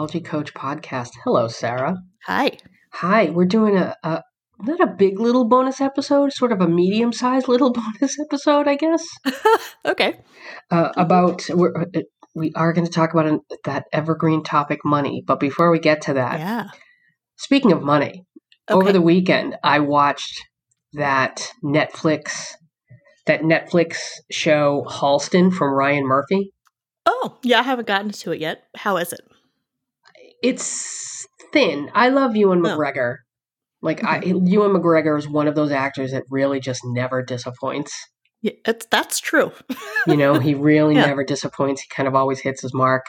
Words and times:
Psychology 0.00 0.20
Coach 0.22 0.54
podcast. 0.54 1.10
Hello, 1.24 1.46
Sarah. 1.46 1.94
Hi. 2.24 2.52
Hi, 2.94 3.28
we're 3.28 3.44
doing 3.44 3.76
a, 3.76 3.94
a 4.02 4.22
not 4.58 4.80
a 4.80 4.86
big 4.86 5.20
little 5.20 5.44
bonus 5.44 5.78
episode, 5.78 6.32
sort 6.32 6.52
of 6.52 6.62
a 6.62 6.66
medium 6.66 7.12
sized 7.12 7.48
little 7.48 7.70
bonus 7.70 8.18
episode, 8.18 8.66
I 8.66 8.76
guess. 8.76 9.06
okay. 9.84 10.18
Uh, 10.70 10.88
about 10.96 11.42
we're, 11.50 11.82
uh, 11.82 12.00
we 12.34 12.50
are 12.56 12.72
going 12.72 12.86
to 12.86 12.90
talk 12.92 13.12
about 13.12 13.26
an, 13.26 13.40
that 13.64 13.84
evergreen 13.92 14.42
topic, 14.42 14.78
money. 14.86 15.22
But 15.26 15.38
before 15.38 15.70
we 15.70 15.78
get 15.78 16.00
to 16.02 16.14
that, 16.14 16.40
Yeah. 16.40 16.68
speaking 17.36 17.70
of 17.72 17.82
money, 17.82 18.24
over 18.70 18.92
the 18.92 19.02
weekend 19.02 19.58
I 19.62 19.80
watched 19.80 20.40
that 20.94 21.46
Netflix 21.62 22.54
that 23.26 23.42
Netflix 23.42 23.98
show 24.30 24.86
Halston 24.88 25.52
from 25.52 25.74
Ryan 25.74 26.06
Murphy. 26.06 26.54
Oh, 27.04 27.38
yeah, 27.42 27.58
I 27.60 27.64
haven't 27.64 27.86
gotten 27.86 28.12
to 28.12 28.32
it 28.32 28.40
yet. 28.40 28.62
How 28.76 28.96
is 28.96 29.12
it? 29.12 29.20
It's 30.42 31.26
thin. 31.52 31.90
I 31.94 32.08
love 32.08 32.36
Ewan 32.36 32.64
Oh. 32.64 32.76
McGregor. 32.76 33.16
Like 33.82 34.04
I, 34.04 34.20
Ewan 34.22 34.72
McGregor 34.72 35.18
is 35.18 35.28
one 35.28 35.48
of 35.48 35.54
those 35.54 35.70
actors 35.72 36.12
that 36.12 36.24
really 36.30 36.60
just 36.60 36.82
never 36.84 37.22
disappoints. 37.22 37.92
Yeah, 38.42 38.52
it's 38.66 38.86
that's 38.90 39.18
true. 39.20 39.52
You 40.06 40.16
know, 40.16 40.38
he 40.38 40.54
really 40.54 40.94
Yeah. 40.94 41.06
never 41.06 41.24
disappoints. 41.24 41.82
He 41.82 41.88
kind 41.94 42.08
of 42.08 42.14
always 42.14 42.40
hits 42.40 42.62
his 42.62 42.72
mark. 42.72 43.04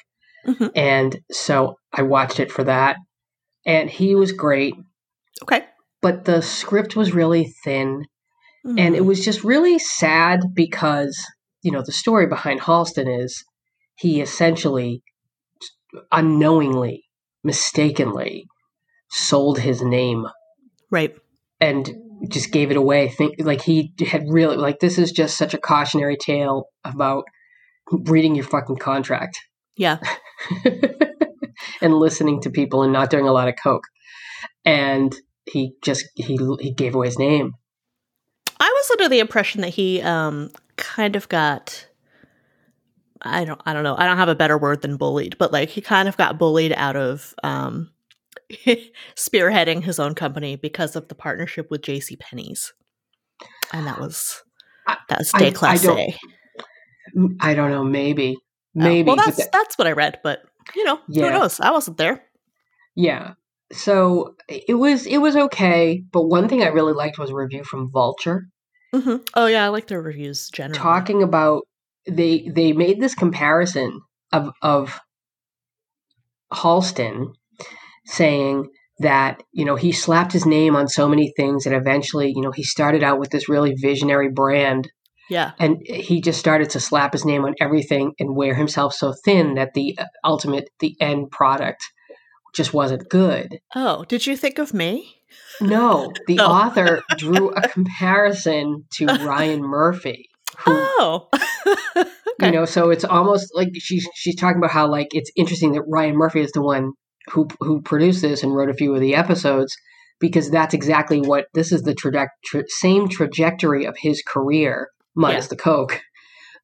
Mhm. 0.45 0.71
And 0.75 1.19
so 1.31 1.75
I 1.93 2.01
watched 2.01 2.39
it 2.41 2.51
for 2.51 2.65
that, 2.65 2.97
and 3.65 3.89
he 3.89 4.13
was 4.15 4.31
great. 4.33 4.73
Okay. 5.43 5.65
But 6.01 6.25
the 6.25 6.41
script 6.41 6.95
was 6.97 7.13
really 7.13 7.53
thin, 7.63 8.05
and 8.65 8.95
it 8.95 9.03
Mm. 9.03 9.05
was 9.05 9.23
just 9.23 9.43
really 9.43 9.79
sad 9.79 10.41
because 10.53 11.17
you 11.61 11.71
know 11.71 11.81
the 11.85 11.91
story 11.93 12.25
behind 12.27 12.59
Halston 12.61 13.07
is 13.23 13.41
he 13.95 14.19
essentially 14.21 15.01
unknowingly, 16.11 17.03
mistakenly 17.43 18.47
sold 19.09 19.59
his 19.59 19.81
name 19.81 20.27
right. 20.89 21.15
and 21.59 21.89
just 22.29 22.51
gave 22.51 22.71
it 22.71 22.77
away. 22.77 23.09
Think 23.09 23.35
like 23.39 23.61
he 23.61 23.93
had 24.07 24.23
really 24.29 24.57
like 24.57 24.79
this 24.79 24.97
is 24.97 25.11
just 25.11 25.37
such 25.37 25.53
a 25.53 25.57
cautionary 25.57 26.17
tale 26.17 26.65
about 26.83 27.23
reading 27.91 28.35
your 28.35 28.45
fucking 28.45 28.77
contract 28.77 29.37
Yeah. 29.75 29.97
and 31.81 31.93
listening 31.95 32.41
to 32.41 32.49
people 32.49 32.83
and 32.83 32.93
not 32.93 33.09
doing 33.09 33.27
a 33.27 33.33
lot 33.33 33.47
of 33.47 33.55
coke. 33.61 33.83
And 34.65 35.15
he 35.45 35.73
just 35.83 36.05
he 36.15 36.37
he 36.59 36.71
gave 36.71 36.95
away 36.95 37.07
his 37.07 37.19
name. 37.19 37.53
I 38.59 38.69
was 38.69 38.91
under 38.91 39.09
the 39.09 39.19
impression 39.19 39.61
that 39.61 39.69
he 39.69 40.01
um 40.01 40.51
kind 40.77 41.15
of 41.15 41.27
got 41.29 41.87
I 43.21 43.45
don't 43.45 43.61
I 43.65 43.73
don't 43.73 43.83
know. 43.83 43.95
I 43.97 44.05
don't 44.05 44.17
have 44.17 44.29
a 44.29 44.35
better 44.35 44.57
word 44.57 44.81
than 44.81 44.97
bullied, 44.97 45.37
but 45.37 45.51
like 45.51 45.69
he 45.69 45.81
kind 45.81 46.07
of 46.07 46.17
got 46.17 46.37
bullied 46.37 46.73
out 46.73 46.95
of 46.95 47.33
um 47.43 47.91
spearheading 49.15 49.83
his 49.83 49.99
own 49.99 50.15
company 50.15 50.55
because 50.55 50.95
of 50.95 51.07
the 51.07 51.15
partnership 51.15 51.69
with 51.69 51.81
JC 51.81 52.19
Penney's. 52.19 52.73
And 53.73 53.87
that 53.87 53.99
was 53.99 54.43
that 55.09 55.19
was 55.19 55.31
I- 55.33 55.39
day 55.39 55.47
I 55.47 55.51
class 55.51 55.81
don't-. 55.83 56.13
I 57.41 57.53
don't 57.53 57.71
know, 57.71 57.83
maybe. 57.83 58.35
Oh, 58.37 58.43
Maybe. 58.73 59.07
well, 59.07 59.17
that's 59.17 59.37
that- 59.37 59.51
that's 59.51 59.77
what 59.77 59.87
I 59.87 59.91
read, 59.91 60.19
but 60.23 60.43
you 60.75 60.83
know, 60.85 60.99
Yeah. 61.09 61.25
who 61.25 61.39
knows? 61.39 61.59
I 61.59 61.71
wasn't 61.71 61.97
there. 61.97 62.23
yeah. 62.95 63.33
So 63.73 64.35
it 64.49 64.73
was 64.77 65.05
it 65.05 65.19
was 65.19 65.37
okay, 65.37 66.03
but 66.11 66.23
one 66.23 66.49
thing 66.49 66.61
I 66.61 66.67
really 66.67 66.91
liked 66.93 67.17
was 67.17 67.29
a 67.29 67.35
review 67.35 67.63
from 67.63 67.89
Vulture. 67.89 68.47
Mm-hmm. 68.93 69.17
Oh 69.33 69.45
yeah, 69.45 69.63
I 69.63 69.69
like 69.69 69.87
their 69.87 70.01
reviews 70.01 70.49
generally. 70.49 70.77
talking 70.77 71.23
about 71.23 71.63
they 72.07 72.49
they 72.53 72.73
made 72.73 72.99
this 72.99 73.15
comparison 73.15 74.01
of 74.31 74.51
of 74.61 74.99
Halston 76.53 77.33
saying 78.05 78.69
that 78.99 79.41
you 79.51 79.65
know 79.65 79.75
he 79.75 79.91
slapped 79.91 80.31
his 80.33 80.45
name 80.45 80.75
on 80.75 80.87
so 80.87 81.07
many 81.07 81.31
things 81.35 81.65
and 81.65 81.75
eventually 81.75 82.31
you 82.35 82.41
know 82.41 82.51
he 82.51 82.63
started 82.63 83.03
out 83.03 83.19
with 83.19 83.29
this 83.29 83.47
really 83.49 83.73
visionary 83.75 84.29
brand 84.29 84.89
Yeah. 85.29 85.51
and 85.59 85.77
he 85.85 86.21
just 86.21 86.39
started 86.39 86.69
to 86.71 86.79
slap 86.79 87.13
his 87.13 87.25
name 87.25 87.45
on 87.45 87.55
everything 87.61 88.13
and 88.19 88.35
wear 88.35 88.53
himself 88.53 88.93
so 88.93 89.13
thin 89.25 89.55
that 89.55 89.73
the 89.73 89.97
uh, 89.97 90.05
ultimate 90.23 90.69
the 90.79 90.95
end 90.99 91.31
product 91.31 91.83
just 92.53 92.73
wasn't 92.73 93.09
good 93.09 93.59
Oh, 93.75 94.03
did 94.05 94.25
you 94.27 94.35
think 94.35 94.57
of 94.59 94.73
me? 94.73 95.15
no 95.61 96.11
the 96.27 96.39
Oh. 96.41 96.45
author 96.45 97.01
drew 97.17 97.49
a 97.51 97.67
comparison 97.75 98.85
to 98.95 99.05
Ryan 99.05 99.61
Murphy 99.61 100.27
who 100.59 100.71
Oh. 100.73 101.27
okay. 101.97 102.09
you 102.41 102.51
know 102.51 102.65
so 102.65 102.89
it's 102.89 103.03
almost 103.03 103.51
like 103.55 103.69
she's 103.75 104.07
she's 104.15 104.35
talking 104.35 104.57
about 104.57 104.71
how 104.71 104.87
like 104.87 105.09
it's 105.13 105.31
interesting 105.35 105.71
that 105.73 105.83
ryan 105.87 106.15
murphy 106.15 106.41
is 106.41 106.51
the 106.51 106.61
one 106.61 106.91
who 107.29 107.47
who 107.59 107.81
produced 107.81 108.21
this 108.21 108.43
and 108.43 108.55
wrote 108.55 108.69
a 108.69 108.73
few 108.73 108.93
of 108.93 109.01
the 109.01 109.15
episodes 109.15 109.75
because 110.19 110.51
that's 110.51 110.73
exactly 110.73 111.19
what 111.19 111.45
this 111.53 111.71
is 111.71 111.81
the 111.81 111.95
traje- 111.95 112.27
tra- 112.45 112.63
same 112.67 113.07
trajectory 113.07 113.85
of 113.85 113.95
his 113.97 114.21
career 114.25 114.89
minus 115.15 115.47
the 115.47 115.55
coke 115.55 116.01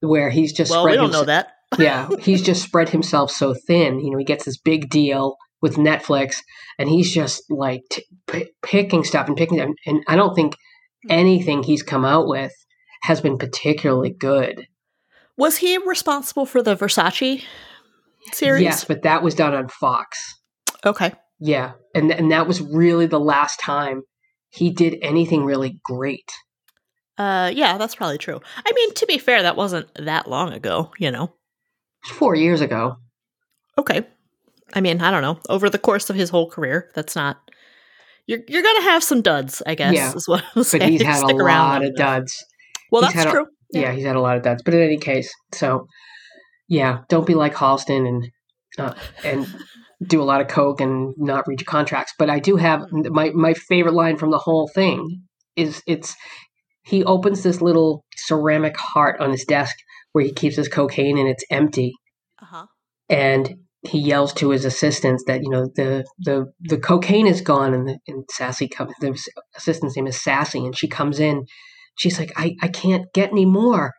where 0.02 0.30
he's 0.30 0.54
just 0.54 0.72
well, 0.72 0.84
spread 0.84 0.92
we 0.94 0.98
don't 0.98 1.12
know 1.12 1.20
himself- 1.20 1.28
that. 1.28 1.54
yeah 1.80 2.08
he's 2.20 2.42
just 2.42 2.64
spread 2.64 2.90
himself 2.90 3.30
so 3.30 3.54
thin 3.54 4.00
you 4.00 4.10
know 4.10 4.18
he 4.18 4.24
gets 4.24 4.46
this 4.46 4.58
big 4.58 4.90
deal 4.90 5.36
with 5.62 5.76
netflix 5.76 6.38
and 6.80 6.88
he's 6.88 7.12
just 7.12 7.44
like 7.50 7.82
t- 7.92 8.06
p- 8.28 8.50
picking 8.62 9.04
stuff 9.04 9.28
and 9.28 9.36
picking 9.36 9.60
and, 9.60 9.76
and 9.86 10.02
i 10.08 10.16
don't 10.16 10.34
think 10.34 10.56
hmm. 11.04 11.12
anything 11.12 11.64
he's 11.64 11.84
come 11.84 12.06
out 12.06 12.28
with 12.28 12.54
has 13.04 13.22
been 13.22 13.38
particularly 13.38 14.10
good 14.10 14.68
Was 15.38 15.58
he 15.58 15.78
responsible 15.78 16.46
for 16.46 16.62
the 16.62 16.76
Versace 16.76 17.44
series? 18.34 18.64
Yes, 18.64 18.84
but 18.86 19.04
that 19.04 19.22
was 19.24 19.36
done 19.36 19.54
on 19.54 19.68
Fox. 19.70 20.18
Okay. 20.86 21.14
Yeah, 21.40 21.74
and 21.94 22.12
and 22.12 22.32
that 22.32 22.48
was 22.48 22.62
really 22.62 23.06
the 23.06 23.20
last 23.20 23.60
time 23.60 24.02
he 24.50 24.72
did 24.72 24.98
anything 25.02 25.46
really 25.46 25.80
great. 25.84 26.30
Uh, 27.18 27.52
yeah, 27.54 27.78
that's 27.78 27.96
probably 27.96 28.18
true. 28.18 28.40
I 28.66 28.72
mean, 28.74 28.94
to 28.96 29.06
be 29.06 29.18
fair, 29.18 29.42
that 29.44 29.56
wasn't 29.56 29.88
that 29.96 30.28
long 30.30 30.54
ago. 30.54 30.92
You 30.98 31.12
know. 31.12 31.34
Four 32.06 32.36
years 32.36 32.62
ago. 32.62 32.98
Okay. 33.78 34.06
I 34.74 34.82
mean, 34.82 35.02
I 35.02 35.12
don't 35.12 35.22
know. 35.22 35.40
Over 35.50 35.70
the 35.70 35.80
course 35.80 36.10
of 36.10 36.16
his 36.16 36.30
whole 36.30 36.50
career, 36.50 36.90
that's 36.96 37.16
not. 37.16 37.38
You're 38.26 38.40
you're 38.48 38.64
gonna 38.64 38.82
have 38.84 39.04
some 39.04 39.22
duds, 39.22 39.62
I 39.66 39.76
guess. 39.76 39.94
Yeah, 39.96 40.14
is 40.14 40.28
what 40.28 40.44
I'm 40.44 40.50
But 40.56 40.66
saying. 40.66 40.92
he's 40.92 41.02
had 41.04 41.16
a 41.24 41.28
Stick 41.28 41.36
around 41.38 41.70
lot 41.82 41.86
of 41.86 41.96
duds. 41.96 42.44
Well, 42.92 43.02
he's 43.04 43.14
that's 43.14 43.26
had 43.26 43.28
a- 43.28 43.32
true. 43.32 43.48
Yeah. 43.72 43.82
Yeah. 43.82 43.92
he's 43.94 44.06
had 44.06 44.16
a 44.16 44.22
lot 44.22 44.38
of 44.38 44.44
duds. 44.44 44.64
But 44.64 44.74
in 44.74 44.82
any 44.82 44.98
case, 44.98 45.32
so 45.54 45.88
yeah, 46.68 47.00
don't 47.10 47.28
be 47.28 47.34
like 47.36 47.54
Halston 47.56 48.08
and 48.08 48.28
uh, 48.78 48.94
and 49.24 49.48
do 50.06 50.22
a 50.22 50.24
lot 50.26 50.42
of 50.42 50.48
coke 50.48 50.80
and 50.82 51.14
not 51.18 51.48
read 51.48 51.60
your 51.62 51.66
contracts. 51.66 52.14
But 52.20 52.30
I 52.30 52.40
do 52.40 52.56
have 52.58 52.84
my 52.92 53.32
my 53.32 53.54
favorite 53.54 53.94
line 53.96 54.18
from 54.18 54.32
the 54.32 54.38
whole 54.38 54.70
thing 54.74 55.24
is 55.56 55.82
it's 55.88 56.16
he 56.84 57.04
opens 57.04 57.44
this 57.44 57.62
little 57.62 58.06
ceramic 58.16 58.78
heart 58.78 59.20
on 59.20 59.32
his 59.32 59.44
desk 59.44 59.76
where 60.14 60.24
he 60.24 60.32
keeps 60.32 60.56
his 60.56 60.68
cocaine 60.70 61.18
and 61.18 61.28
it's 61.28 61.44
empty 61.50 61.94
Uh 62.42 62.46
huh. 62.46 62.66
and 63.10 63.56
he 63.82 64.00
yells 64.00 64.34
to 64.34 64.50
his 64.52 64.66
assistants 64.66 65.24
that 65.28 65.42
you 65.44 65.50
know 65.50 65.68
the 65.76 66.06
the 66.20 66.46
the 66.62 66.78
cocaine 66.78 67.28
is 67.28 67.42
gone 67.42 67.74
and, 67.74 67.88
the, 67.88 67.98
and 68.08 68.24
sassy 68.32 68.68
comes 68.68 68.94
the 69.02 69.18
assistant's 69.56 69.96
name 69.96 70.08
is 70.08 70.22
sassy 70.22 70.60
and 70.66 70.78
she 70.78 70.88
comes 70.88 71.20
in 71.20 71.46
she's 71.98 72.20
like 72.20 72.32
i 72.38 72.56
i 72.62 72.68
can't 72.68 73.12
get 73.14 73.32
any 73.32 73.46
more 73.46 73.94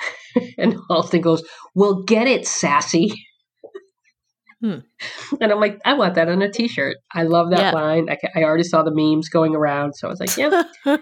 and 0.58 0.74
Halston 0.90 1.22
goes 1.22 1.42
well 1.74 2.02
get 2.02 2.26
it 2.26 2.46
sassy 2.46 3.14
Hmm. 4.62 4.78
and 5.40 5.52
i'm 5.52 5.60
like 5.60 5.78
i 5.84 5.92
want 5.92 6.14
that 6.14 6.30
on 6.30 6.40
a 6.40 6.50
t-shirt 6.50 6.96
i 7.12 7.24
love 7.24 7.50
that 7.50 7.60
Yeah. 7.60 7.70
line 7.72 8.08
I, 8.08 8.16
I 8.34 8.44
already 8.44 8.64
saw 8.64 8.82
the 8.82 8.90
memes 8.90 9.28
going 9.28 9.54
around 9.54 9.94
so 9.94 10.08
i 10.08 10.10
was 10.10 10.18
like 10.20 10.36
yeah 10.36 10.62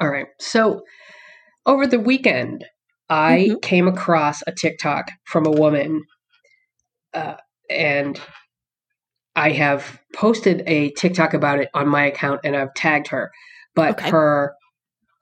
all 0.00 0.08
right. 0.08 0.26
So 0.40 0.82
over 1.64 1.86
the 1.86 2.00
weekend, 2.00 2.64
I 3.08 3.48
Mhm. 3.50 3.62
came 3.62 3.88
across 3.88 4.42
a 4.46 4.52
TikTok 4.52 5.10
from 5.24 5.46
a 5.46 5.50
woman, 5.50 6.02
uh, 7.14 7.36
and 7.70 8.20
I 9.34 9.50
have 9.50 10.00
posted 10.14 10.62
a 10.66 10.90
TikTok 10.92 11.34
about 11.34 11.60
it 11.60 11.68
on 11.74 11.88
my 11.88 12.06
account, 12.06 12.40
and 12.44 12.56
I've 12.56 12.74
tagged 12.74 13.08
her. 13.08 13.30
But 13.74 13.98
Okay. 14.00 14.10
her 14.10 14.54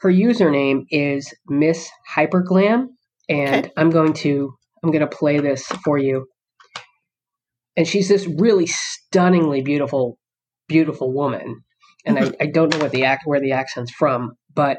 her 0.04 0.10
username 0.10 0.84
is 0.90 1.34
Miss 1.48 1.90
Hyperglam, 2.14 2.86
and 3.28 3.66
Okay. 3.66 3.72
I'm 3.76 3.90
going 3.90 4.12
to 4.14 4.54
I'm 4.82 4.90
going 4.90 5.00
to 5.00 5.16
play 5.16 5.40
this 5.40 5.66
for 5.84 5.98
you. 5.98 6.26
And 7.76 7.88
she's 7.88 8.08
this 8.08 8.26
really 8.26 8.66
stunningly 8.66 9.62
beautiful, 9.62 10.18
beautiful 10.68 11.12
woman 11.12 11.64
and 12.04 12.18
I, 12.18 12.22
mm-hmm. 12.22 12.34
I 12.40 12.46
don't 12.46 12.72
know 12.72 12.78
what 12.78 12.92
the 12.92 13.04
act 13.04 13.22
where 13.26 13.40
the 13.40 13.52
accent's 13.52 13.92
from, 13.92 14.32
but 14.54 14.78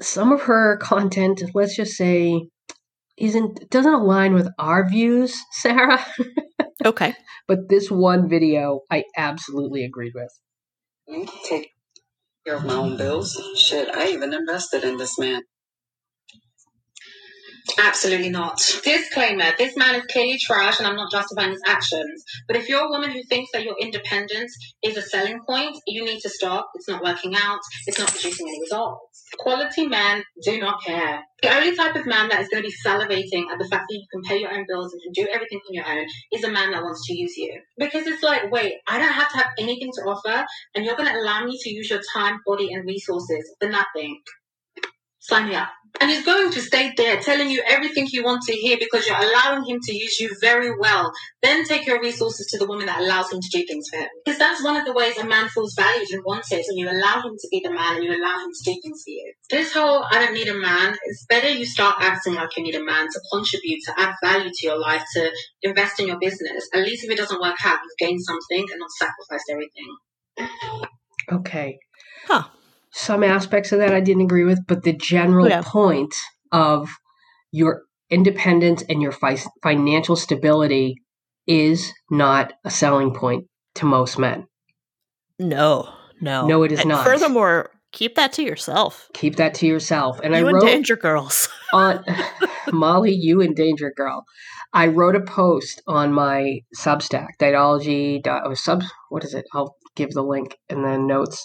some 0.00 0.32
of 0.32 0.42
her 0.42 0.78
content, 0.78 1.42
let's 1.54 1.76
just 1.76 1.92
say, 1.92 2.48
isn't 3.16 3.70
doesn't 3.70 3.94
align 3.94 4.34
with 4.34 4.48
our 4.58 4.88
views, 4.88 5.36
Sarah. 5.52 6.04
okay. 6.84 7.14
but 7.46 7.68
this 7.68 7.90
one 7.90 8.28
video 8.28 8.80
I 8.90 9.04
absolutely 9.16 9.84
agreed 9.84 10.12
with. 10.14 10.30
take 11.44 11.70
of 12.48 12.64
my 12.66 12.74
own 12.74 12.96
bills. 12.98 13.40
Shit, 13.56 13.88
I 13.94 14.08
even 14.08 14.34
invested 14.34 14.84
in 14.84 14.98
this 14.98 15.18
man. 15.18 15.42
Absolutely 17.78 18.28
not. 18.28 18.56
Disclaimer 18.84 19.52
this 19.58 19.76
man 19.76 19.96
is 19.96 20.06
clearly 20.06 20.38
trash 20.38 20.78
and 20.78 20.86
I'm 20.86 20.96
not 20.96 21.10
justifying 21.10 21.50
his 21.50 21.62
actions. 21.66 22.24
But 22.46 22.56
if 22.56 22.68
you're 22.68 22.84
a 22.84 22.88
woman 22.88 23.10
who 23.10 23.22
thinks 23.24 23.50
that 23.52 23.64
your 23.64 23.76
independence 23.80 24.56
is 24.82 24.96
a 24.96 25.02
selling 25.02 25.40
point, 25.46 25.76
you 25.86 26.04
need 26.04 26.20
to 26.20 26.28
stop. 26.28 26.70
It's 26.74 26.88
not 26.88 27.02
working 27.02 27.34
out, 27.34 27.58
it's 27.86 27.98
not 27.98 28.10
producing 28.10 28.48
any 28.48 28.60
results. 28.60 29.24
Quality 29.38 29.86
men 29.88 30.22
do 30.44 30.60
not 30.60 30.82
care. 30.84 31.22
The 31.42 31.54
only 31.54 31.74
type 31.74 31.96
of 31.96 32.06
man 32.06 32.28
that 32.28 32.40
is 32.40 32.48
going 32.48 32.62
to 32.62 32.68
be 32.68 32.74
salivating 32.86 33.50
at 33.50 33.58
the 33.58 33.68
fact 33.68 33.86
that 33.88 33.94
you 33.96 34.06
can 34.12 34.22
pay 34.22 34.40
your 34.40 34.52
own 34.52 34.64
bills 34.68 34.92
and 34.92 35.02
can 35.02 35.24
do 35.24 35.30
everything 35.32 35.60
on 35.68 35.74
your 35.74 35.86
own 35.86 36.06
is 36.32 36.44
a 36.44 36.50
man 36.50 36.70
that 36.70 36.82
wants 36.82 37.06
to 37.06 37.14
use 37.14 37.36
you. 37.36 37.60
Because 37.76 38.06
it's 38.06 38.22
like, 38.22 38.50
wait, 38.50 38.74
I 38.86 38.98
don't 38.98 39.12
have 39.12 39.30
to 39.32 39.38
have 39.38 39.50
anything 39.58 39.90
to 39.94 40.02
offer, 40.02 40.46
and 40.74 40.84
you're 40.84 40.96
going 40.96 41.12
to 41.12 41.18
allow 41.18 41.44
me 41.44 41.58
to 41.60 41.70
use 41.70 41.90
your 41.90 42.00
time, 42.14 42.38
body, 42.46 42.72
and 42.72 42.86
resources 42.86 43.54
for 43.60 43.68
nothing. 43.68 44.20
Sign 45.18 45.48
me 45.48 45.56
up. 45.56 45.70
And 46.00 46.10
he's 46.10 46.24
going 46.24 46.50
to 46.50 46.60
stay 46.60 46.92
there 46.96 47.20
telling 47.20 47.50
you 47.50 47.62
everything 47.66 48.06
you 48.10 48.24
want 48.24 48.42
to 48.42 48.52
hear 48.52 48.76
because 48.78 49.06
you're 49.06 49.16
allowing 49.16 49.64
him 49.64 49.78
to 49.80 49.94
use 49.94 50.18
you 50.18 50.34
very 50.40 50.76
well. 50.76 51.12
Then 51.40 51.64
take 51.64 51.86
your 51.86 52.00
resources 52.00 52.46
to 52.48 52.58
the 52.58 52.66
woman 52.66 52.86
that 52.86 53.00
allows 53.00 53.32
him 53.32 53.40
to 53.40 53.48
do 53.52 53.64
things 53.66 53.86
for 53.90 54.00
him. 54.00 54.08
Because 54.24 54.38
that's 54.38 54.62
one 54.62 54.76
of 54.76 54.84
the 54.84 54.92
ways 54.92 55.16
a 55.18 55.24
man 55.24 55.48
feels 55.48 55.74
valued 55.74 56.10
and 56.10 56.24
wanted, 56.24 56.64
and 56.66 56.78
you 56.78 56.90
allow 56.90 57.22
him 57.22 57.36
to 57.38 57.48
be 57.50 57.60
the 57.62 57.72
man 57.72 57.96
and 57.96 58.04
you 58.04 58.10
allow 58.10 58.38
him 58.38 58.50
to 58.50 58.64
do 58.64 58.80
things 58.82 59.02
for 59.04 59.10
you. 59.10 59.32
This 59.50 59.72
whole 59.72 60.04
I 60.10 60.18
don't 60.18 60.34
need 60.34 60.48
a 60.48 60.58
man, 60.58 60.96
it's 61.04 61.26
better 61.26 61.48
you 61.48 61.64
start 61.64 61.96
acting 62.00 62.34
like 62.34 62.56
you 62.56 62.64
need 62.64 62.74
a 62.74 62.84
man 62.84 63.06
to 63.06 63.20
contribute, 63.32 63.80
to 63.86 63.94
add 63.96 64.14
value 64.22 64.50
to 64.52 64.66
your 64.66 64.78
life, 64.78 65.04
to 65.14 65.30
invest 65.62 66.00
in 66.00 66.08
your 66.08 66.18
business. 66.18 66.68
At 66.74 66.82
least 66.82 67.04
if 67.04 67.10
it 67.10 67.18
doesn't 67.18 67.40
work 67.40 67.56
out, 67.64 67.78
you've 67.82 68.08
gained 68.08 68.22
something 68.22 68.66
and 68.70 68.80
not 68.80 68.90
sacrificed 68.90 69.50
everything. 69.50 69.96
Okay. 71.30 71.78
Huh. 72.26 72.44
Some 72.96 73.24
aspects 73.24 73.72
of 73.72 73.80
that 73.80 73.92
I 73.92 74.00
didn't 74.00 74.22
agree 74.22 74.44
with, 74.44 74.60
but 74.68 74.84
the 74.84 74.92
general 74.92 75.48
Yeah. 75.48 75.62
point 75.64 76.14
of 76.52 76.88
your 77.50 77.82
independence 78.08 78.82
and 78.88 79.02
your 79.02 79.10
fi- 79.12 79.38
financial 79.62 80.14
stability 80.14 80.96
is 81.46 81.92
not 82.10 82.52
a 82.64 82.70
selling 82.70 83.12
point 83.12 83.46
to 83.76 83.86
most 83.86 84.18
men. 84.18 84.46
No, 85.38 85.88
no, 86.20 86.46
No, 86.46 86.62
it 86.62 86.70
is 86.72 86.80
And 86.80 86.90
not. 86.90 87.04
Furthermore, 87.04 87.70
keep 87.92 88.14
that 88.14 88.32
to 88.34 88.42
yourself. 88.44 89.08
Keep 89.14 89.36
that 89.36 89.54
to 89.54 89.66
yourself. 89.66 90.20
And 90.22 90.32
you 90.34 90.40
I 90.48 90.52
wrote 90.52 90.62
endanger 90.62 90.96
girls. 90.96 91.48
on 91.72 92.04
Molly, 92.72 93.12
you 93.12 93.40
in 93.40 93.54
danger, 93.54 93.92
girl. 93.96 94.24
I 94.72 94.86
wrote 94.86 95.16
a 95.16 95.20
post 95.20 95.82
on 95.88 96.12
my 96.12 96.60
Substack, 96.78 97.26
Datology. 97.40 98.22
dot- 98.22 98.42
Oh, 98.44 98.54
sub. 98.54 98.84
What 99.08 99.24
is 99.24 99.34
it? 99.34 99.44
I'll 99.52 99.74
give 99.96 100.10
the 100.12 100.22
link 100.22 100.56
and 100.68 100.84
then 100.84 101.06
notes. 101.08 101.44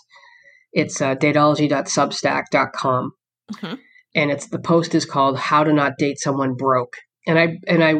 It's 0.73 1.01
uh, 1.01 1.15
datology.substack.com, 1.15 3.11
Mhm. 3.53 3.79
and 4.15 4.31
it's 4.31 4.47
the 4.47 4.59
post 4.59 4.93
is 4.95 5.05
called 5.05 5.37
"How 5.37 5.63
to 5.63 5.73
Not 5.73 5.93
Date 5.97 6.19
Someone 6.19 6.55
Broke," 6.55 6.93
and 7.27 7.39
I 7.39 7.57
and 7.67 7.83
I 7.83 7.95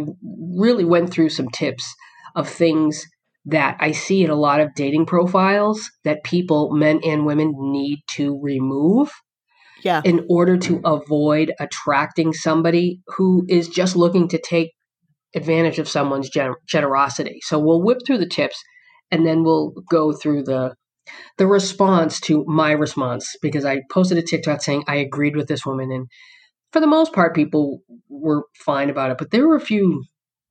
really 0.56 0.86
went 0.86 1.12
through 1.12 1.30
some 1.30 1.50
tips 1.50 1.86
of 2.36 2.48
things 2.48 3.06
that 3.46 3.78
I 3.80 3.92
see 3.92 4.24
in 4.24 4.30
a 4.30 4.36
lot 4.36 4.60
of 4.60 4.76
dating 4.76 5.06
profiles 5.08 5.90
that 6.04 6.24
people, 6.24 6.72
men 6.72 7.00
and 7.04 7.26
women, 7.26 7.54
need 7.58 8.00
to 8.16 8.40
remove 8.42 9.12
Yeah, 9.82 10.02
in 10.04 10.26
order 10.30 10.58
to 10.58 10.82
avoid 10.86 11.54
attracting 11.60 12.34
somebody 12.34 13.02
who 13.18 13.46
is 13.48 13.68
just 13.70 13.96
looking 13.96 14.28
to 14.28 14.38
take 14.38 14.74
advantage 15.36 15.80
of 15.80 15.88
someone's 15.88 16.30
gener- 16.30 16.56
generosity. 16.68 17.40
So 17.44 17.58
we'll 17.60 17.82
whip 17.82 18.00
through 18.06 18.18
the 18.20 18.28
tips 18.28 18.62
and 19.10 19.26
then 19.26 19.44
we'll 19.44 19.74
go 19.90 20.12
through 20.12 20.44
the 20.44 20.76
the 21.38 21.48
response 21.48 22.20
to 22.22 22.44
my 22.48 22.72
response 22.72 23.36
because 23.42 23.66
I 23.66 23.82
posted 23.92 24.18
a 24.18 24.22
TikTok 24.22 24.62
saying 24.62 24.84
I 24.88 24.96
agreed 24.96 25.36
with 25.36 25.48
this 25.48 25.66
woman 25.66 25.92
and 25.92 26.08
for 26.72 26.80
the 26.80 26.88
most 26.88 27.14
part 27.14 27.36
people 27.36 27.80
were 28.10 28.44
fine 28.66 28.90
about 28.90 29.12
it, 29.12 29.18
but 29.18 29.32
there 29.32 29.48
were 29.48 29.56
a 29.56 29.62
few 29.62 30.04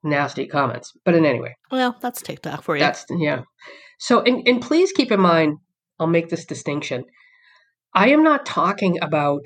nasty 0.02 0.46
comments. 0.46 0.92
But 1.04 1.14
in 1.14 1.24
anyway, 1.24 1.54
well, 1.70 1.96
that's 2.00 2.22
TikTok 2.22 2.62
for 2.62 2.76
you. 2.76 2.80
that's 2.80 3.04
yeah. 3.10 3.42
So 3.98 4.22
and, 4.22 4.46
and 4.46 4.62
please 4.62 4.92
keep 4.92 5.12
in 5.12 5.20
mind, 5.20 5.58
I'll 5.98 6.06
make 6.06 6.28
this 6.28 6.44
distinction. 6.44 7.04
I 7.94 8.10
am 8.10 8.22
not 8.22 8.46
talking 8.46 8.98
about 9.00 9.40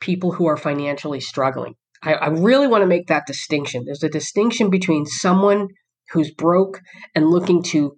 people 0.00 0.32
who 0.32 0.46
are 0.46 0.56
financially 0.56 1.20
struggling. 1.20 1.74
I, 2.02 2.14
I 2.14 2.26
really 2.28 2.66
want 2.66 2.82
to 2.82 2.86
make 2.86 3.06
that 3.06 3.26
distinction. 3.26 3.84
There's 3.86 4.02
a 4.02 4.08
distinction 4.08 4.68
between 4.68 5.06
someone 5.06 5.68
who's 6.10 6.30
broke 6.30 6.80
and 7.14 7.30
looking 7.30 7.62
to 7.62 7.96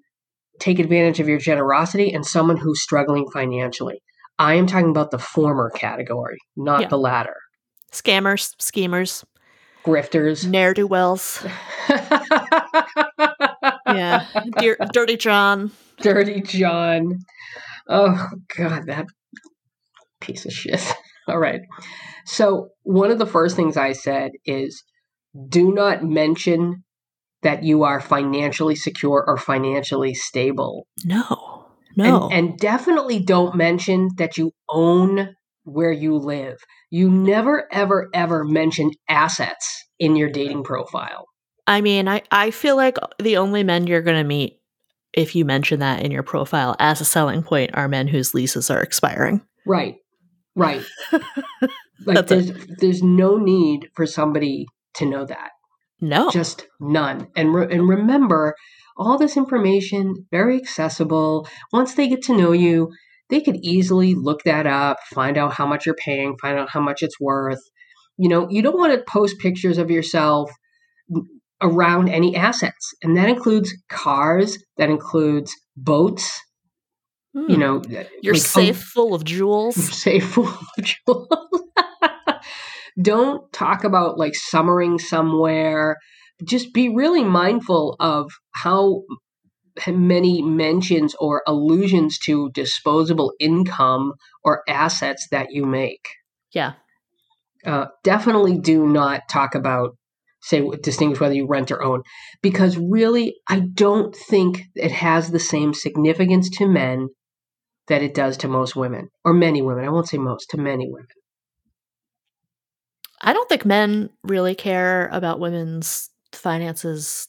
take 0.60 0.78
advantage 0.78 1.20
of 1.20 1.28
your 1.28 1.38
generosity 1.38 2.12
and 2.12 2.24
someone 2.24 2.56
who's 2.56 2.82
struggling 2.82 3.26
financially. 3.32 4.02
I 4.38 4.54
am 4.54 4.66
talking 4.66 4.90
about 4.90 5.10
the 5.10 5.18
former 5.18 5.70
category, 5.70 6.38
not 6.56 6.82
Yeah. 6.82 6.88
the 6.88 6.98
latter. 6.98 7.36
Scammers, 7.92 8.54
schemers, 8.58 9.24
Grifters. 9.84 10.46
ne'er 10.46 10.74
do 10.74 10.86
wells. 10.86 11.44
Yeah, 13.86 14.26
Dear, 14.58 14.76
Dirty 14.92 15.16
John. 15.16 15.70
Dirty 16.00 16.40
John. 16.42 17.18
Oh 17.88 18.28
God, 18.56 18.86
that 18.86 19.06
piece 20.20 20.44
of 20.44 20.52
shit. 20.52 20.82
All 21.28 21.38
right. 21.38 21.60
So 22.24 22.70
one 22.82 23.10
of 23.12 23.18
the 23.18 23.26
first 23.26 23.54
things 23.56 23.76
I 23.76 23.92
said 23.92 24.32
is 24.44 24.82
do 25.48 25.72
not 25.72 26.02
mention 26.04 26.84
that 27.42 27.62
you 27.62 27.84
are 27.84 28.00
financially 28.00 28.76
secure 28.76 29.24
or 29.26 29.36
financially 29.36 30.14
stable. 30.14 30.86
No, 31.04 31.66
no. 31.96 32.28
And, 32.28 32.48
and 32.48 32.58
definitely 32.58 33.20
don't 33.20 33.56
mention 33.56 34.08
that 34.16 34.36
you 34.36 34.52
own 34.68 35.34
where 35.64 35.92
you 35.92 36.16
live. 36.16 36.58
You 36.90 37.10
never, 37.10 37.66
ever, 37.72 38.08
ever 38.14 38.44
mention 38.44 38.90
assets 39.08 39.84
in 39.98 40.16
your 40.16 40.30
dating 40.30 40.64
profile. 40.64 41.26
I 41.66 41.80
mean, 41.80 42.08
I, 42.08 42.22
I 42.30 42.52
feel 42.52 42.76
like 42.76 42.96
the 43.20 43.38
only 43.38 43.64
men 43.64 43.86
you're 43.86 44.02
going 44.02 44.22
to 44.22 44.24
meet 44.24 44.60
if 45.12 45.34
you 45.34 45.44
mention 45.44 45.80
that 45.80 46.02
in 46.02 46.10
your 46.12 46.22
profile 46.22 46.76
as 46.78 47.00
a 47.00 47.04
selling 47.04 47.42
point 47.42 47.70
are 47.74 47.88
men 47.88 48.06
whose 48.06 48.34
leases 48.34 48.70
are 48.70 48.80
expiring. 48.80 49.40
Right. 49.64 49.96
Right. 50.54 50.82
like 51.12 52.26
That's 52.26 52.28
there's 52.28 52.52
there's 52.78 53.02
no 53.02 53.36
need 53.36 53.88
for 53.94 54.06
somebody 54.06 54.66
to 54.94 55.06
know 55.06 55.24
that. 55.24 55.50
No. 56.00 56.30
Just 56.30 56.66
none. 56.80 57.28
And 57.36 57.54
re- 57.54 57.68
and 57.70 57.88
remember 57.88 58.54
all 58.96 59.18
this 59.18 59.36
information 59.36 60.14
very 60.30 60.56
accessible. 60.56 61.48
Once 61.72 61.94
they 61.94 62.08
get 62.08 62.22
to 62.22 62.36
know 62.36 62.52
you, 62.52 62.90
they 63.28 63.40
could 63.40 63.56
easily 63.62 64.14
look 64.14 64.42
that 64.44 64.66
up, 64.66 64.98
find 65.14 65.36
out 65.36 65.52
how 65.52 65.66
much 65.66 65.86
you're 65.86 65.94
paying, 65.96 66.36
find 66.40 66.58
out 66.58 66.70
how 66.70 66.80
much 66.80 67.02
it's 67.02 67.18
worth. 67.20 67.60
You 68.18 68.28
know, 68.28 68.48
you 68.50 68.62
don't 68.62 68.78
want 68.78 68.92
to 68.94 69.04
post 69.10 69.38
pictures 69.38 69.78
of 69.78 69.90
yourself 69.90 70.50
around 71.60 72.08
any 72.08 72.36
assets. 72.36 72.92
And 73.02 73.16
that 73.16 73.28
includes 73.28 73.74
cars, 73.88 74.58
that 74.76 74.90
includes 74.90 75.54
boats, 75.76 76.40
Hmm. 77.34 77.50
you 77.50 77.58
know, 77.58 77.82
your 78.22 78.32
like, 78.32 78.42
safe 78.42 78.78
full 78.82 79.12
of 79.14 79.22
jewels. 79.24 79.74
Safe 80.02 80.24
full 80.26 80.48
of 80.48 80.84
jewels. 80.84 81.62
Don't 83.00 83.52
talk 83.52 83.84
about 83.84 84.18
like 84.18 84.34
summering 84.34 84.98
somewhere. 84.98 85.96
Just 86.44 86.72
be 86.72 86.88
really 86.88 87.24
mindful 87.24 87.96
of 88.00 88.30
how 88.52 89.02
many 89.86 90.42
mentions 90.42 91.14
or 91.16 91.42
allusions 91.46 92.18
to 92.18 92.50
disposable 92.54 93.32
income 93.38 94.14
or 94.42 94.62
assets 94.68 95.26
that 95.30 95.48
you 95.50 95.66
make. 95.66 96.06
Yeah. 96.52 96.74
Uh, 97.64 97.86
definitely 98.04 98.58
do 98.58 98.86
not 98.86 99.22
talk 99.28 99.54
about 99.54 99.96
say 100.42 100.68
distinguish 100.82 101.18
whether 101.18 101.34
you 101.34 101.46
rent 101.46 101.72
or 101.72 101.82
own 101.82 102.02
because 102.40 102.78
really 102.78 103.34
i 103.48 103.58
don't 103.58 104.14
think 104.14 104.62
it 104.74 104.92
has 104.92 105.30
the 105.30 105.40
same 105.40 105.74
significance 105.74 106.48
to 106.48 106.68
men 106.68 107.08
that 107.88 108.02
it 108.02 108.14
does 108.14 108.36
to 108.36 108.46
most 108.46 108.76
women 108.76 109.08
or 109.24 109.32
many 109.32 109.60
women 109.60 109.84
i 109.84 109.88
won't 109.88 110.08
say 110.08 110.18
most 110.18 110.48
to 110.50 110.56
many 110.56 110.86
women 110.88 111.08
I 113.22 113.32
don't 113.32 113.48
think 113.48 113.64
men 113.64 114.10
really 114.22 114.54
care 114.54 115.08
about 115.12 115.40
women's 115.40 116.10
finances 116.32 117.28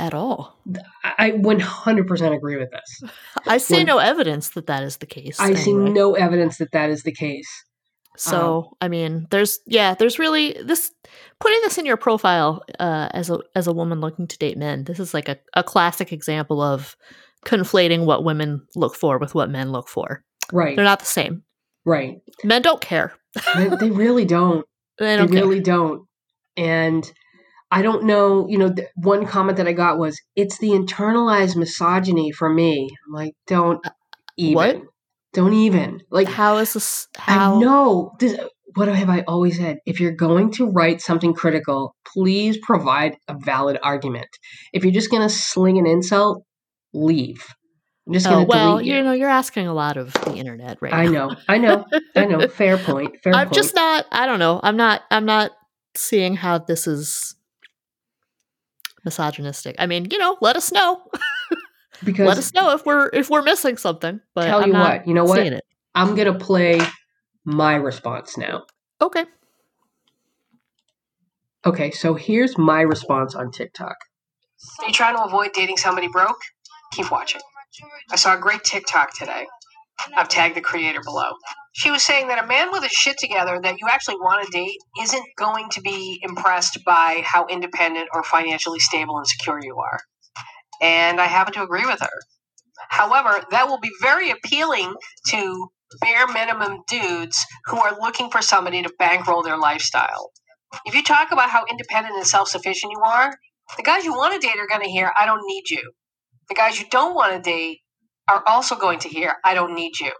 at 0.00 0.12
all. 0.12 0.58
i 1.04 1.12
I 1.26 1.30
100% 1.32 2.36
agree 2.36 2.56
with 2.56 2.70
this 2.70 3.10
I 3.46 3.58
see 3.58 3.84
no 3.84 3.98
evidence 3.98 4.50
that 4.50 4.66
that 4.66 4.82
is 4.82 4.96
the 4.96 5.06
case. 5.06 5.38
i 5.38 5.54
see 5.54 5.72
no 5.72 6.14
evidence 6.14 6.58
that 6.58 6.72
that 6.72 6.90
is 6.90 7.04
the 7.04 7.12
case 7.12 7.48
So 8.16 8.76
I 8.80 8.88
mean, 8.88 9.26
there's 9.30 9.58
yeah, 9.66 9.94
there's 9.94 10.18
really 10.20 10.56
this 10.64 10.92
putting 11.40 11.60
this 11.62 11.78
in 11.78 11.86
your 11.86 11.96
profile 11.96 12.62
uh, 12.78 13.08
as 13.12 13.28
a 13.30 13.38
as 13.56 13.66
a 13.66 13.72
woman 13.72 14.00
looking 14.00 14.28
to 14.28 14.38
date 14.38 14.56
men. 14.56 14.84
This 14.84 15.00
is 15.00 15.14
like 15.14 15.28
a, 15.28 15.36
a 15.54 15.64
classic 15.64 16.12
example 16.12 16.60
of 16.62 16.96
conflating 17.44 18.04
what 18.06 18.24
women 18.24 18.66
look 18.76 18.94
for 18.94 19.18
with 19.18 19.34
what 19.34 19.50
men 19.50 19.72
look 19.72 19.88
for. 19.88 20.22
right 20.52 20.76
They're 20.76 20.84
not 20.84 21.00
the 21.00 21.06
same. 21.06 21.42
right 21.84 22.20
Men 22.44 22.62
don't 22.62 22.80
care. 22.80 23.14
they, 23.56 23.68
they 23.68 23.90
really 23.90 24.24
don't 24.36 24.64
They 24.98 25.16
They 25.16 25.26
really 25.26 25.60
don't. 25.60 26.06
And 26.56 27.10
I 27.70 27.82
don't 27.82 28.04
know, 28.04 28.46
you 28.48 28.58
know, 28.58 28.72
th- 28.72 28.88
one 28.94 29.26
comment 29.26 29.58
that 29.58 29.66
I 29.66 29.72
got 29.72 29.98
was, 29.98 30.20
it's 30.36 30.58
the 30.58 30.70
internalized 30.70 31.56
misogyny 31.56 32.30
for 32.30 32.48
me. 32.48 32.88
I'm 33.06 33.12
like, 33.12 33.34
don't 33.46 33.84
even. 34.36 34.56
Uh, 34.56 34.72
what? 34.74 34.82
Don't 35.32 35.54
even. 35.54 36.00
Like, 36.10 36.28
How 36.28 36.58
is 36.58 36.74
this? 36.74 37.08
How? 37.16 37.56
I 37.56 37.60
know. 37.60 38.12
This, 38.20 38.38
what 38.76 38.88
have 38.88 39.08
I 39.08 39.22
always 39.22 39.58
said? 39.58 39.78
If 39.86 40.00
you're 40.00 40.12
going 40.12 40.52
to 40.52 40.70
write 40.70 41.00
something 41.00 41.34
critical, 41.34 41.94
please 42.12 42.58
provide 42.62 43.16
a 43.28 43.34
valid 43.36 43.78
argument. 43.82 44.28
If 44.72 44.84
you're 44.84 44.92
just 44.92 45.10
going 45.10 45.22
to 45.22 45.28
sling 45.28 45.78
an 45.78 45.86
insult, 45.86 46.44
leave. 46.92 47.44
I'm 48.06 48.12
just 48.12 48.26
Oh, 48.26 48.30
going 48.30 48.44
to 48.44 48.48
well, 48.48 48.72
delete 48.72 48.86
you 48.86 48.96
you. 48.96 49.02
know, 49.02 49.12
you're 49.12 49.30
asking 49.30 49.66
a 49.66 49.74
lot 49.74 49.96
of 49.96 50.12
the 50.12 50.34
internet 50.34 50.78
right 50.82 50.92
I 50.92 51.06
now. 51.06 51.28
know, 51.28 51.36
I 51.48 51.58
know, 51.58 51.86
I 52.14 52.24
know. 52.26 52.48
Fair 52.48 52.76
point. 52.76 53.22
Fair 53.22 53.32
point. 53.32 53.36
I'm 53.36 53.46
point. 53.46 53.54
just 53.54 53.74
not. 53.74 54.06
I 54.12 54.26
don't 54.26 54.38
know. 54.38 54.60
I'm 54.62 54.76
not. 54.76 55.02
I'm 55.10 55.24
not 55.24 55.52
seeing 55.96 56.36
how 56.36 56.58
this 56.58 56.86
is 56.86 57.34
misogynistic. 59.04 59.76
I 59.78 59.86
mean, 59.86 60.08
you 60.10 60.18
know, 60.18 60.36
let 60.40 60.56
us 60.56 60.70
know. 60.72 61.02
because 62.04 62.26
let 62.26 62.38
us 62.38 62.52
know 62.52 62.72
if 62.74 62.84
we're 62.84 63.08
if 63.12 63.30
we're 63.30 63.42
missing 63.42 63.76
something. 63.76 64.20
But 64.34 64.46
tell 64.46 64.60
I'm 64.60 64.66
you 64.68 64.72
not 64.74 64.98
what, 64.98 65.08
you 65.08 65.14
know 65.14 65.24
what? 65.24 65.38
it. 65.38 65.64
I'm 65.94 66.14
going 66.14 66.32
to 66.32 66.38
play 66.38 66.80
my 67.44 67.76
response 67.76 68.36
now. 68.36 68.64
Okay. 69.00 69.24
Okay, 71.66 71.90
so 71.92 72.12
here's 72.14 72.58
my 72.58 72.82
response 72.82 73.34
on 73.34 73.50
TikTok. 73.50 73.96
Are 74.80 74.86
you 74.86 74.92
trying 74.92 75.16
to 75.16 75.22
avoid 75.22 75.52
dating 75.54 75.78
somebody 75.78 76.08
broke? 76.08 76.36
Keep 76.92 77.10
watching. 77.10 77.40
I 78.10 78.16
saw 78.16 78.36
a 78.36 78.40
great 78.40 78.64
TikTok 78.64 79.16
today. 79.16 79.46
I've 80.16 80.28
tagged 80.28 80.56
the 80.56 80.60
creator 80.60 81.00
below. 81.04 81.32
She 81.72 81.90
was 81.90 82.02
saying 82.02 82.28
that 82.28 82.42
a 82.42 82.46
man 82.46 82.70
with 82.70 82.82
his 82.82 82.92
shit 82.92 83.18
together 83.18 83.60
that 83.60 83.76
you 83.80 83.88
actually 83.88 84.16
want 84.16 84.44
to 84.44 84.52
date 84.52 84.78
isn't 85.00 85.24
going 85.36 85.68
to 85.70 85.80
be 85.80 86.20
impressed 86.22 86.78
by 86.84 87.22
how 87.24 87.46
independent 87.46 88.08
or 88.12 88.22
financially 88.22 88.78
stable 88.80 89.16
and 89.16 89.26
secure 89.26 89.60
you 89.62 89.76
are. 89.78 89.98
And 90.80 91.20
I 91.20 91.26
happen 91.26 91.54
to 91.54 91.62
agree 91.62 91.86
with 91.86 92.00
her. 92.00 92.20
However, 92.88 93.42
that 93.50 93.68
will 93.68 93.80
be 93.80 93.90
very 94.00 94.30
appealing 94.30 94.94
to 95.28 95.68
bare 96.00 96.26
minimum 96.28 96.82
dudes 96.88 97.44
who 97.66 97.78
are 97.78 97.98
looking 98.00 98.30
for 98.30 98.42
somebody 98.42 98.82
to 98.82 98.92
bankroll 98.98 99.42
their 99.42 99.58
lifestyle. 99.58 100.30
If 100.86 100.94
you 100.94 101.02
talk 101.02 101.30
about 101.32 101.50
how 101.50 101.64
independent 101.70 102.16
and 102.16 102.26
self 102.26 102.48
sufficient 102.48 102.92
you 102.92 103.00
are, 103.00 103.32
the 103.76 103.82
guys 103.82 104.04
you 104.04 104.12
want 104.12 104.40
to 104.40 104.46
date 104.46 104.58
are 104.58 104.66
going 104.66 104.82
to 104.82 104.90
hear, 104.90 105.12
I 105.16 105.26
don't 105.26 105.42
need 105.46 105.70
you. 105.70 105.92
The 106.48 106.54
guys 106.56 106.80
you 106.80 106.86
don't 106.90 107.14
want 107.14 107.32
to 107.34 107.40
date 107.40 107.80
are 108.28 108.42
also 108.46 108.76
going 108.76 109.00
to 109.00 109.08
hear, 109.08 109.36
I 109.44 109.54
don't 109.54 109.74
need 109.74 110.00
you. 110.00 110.12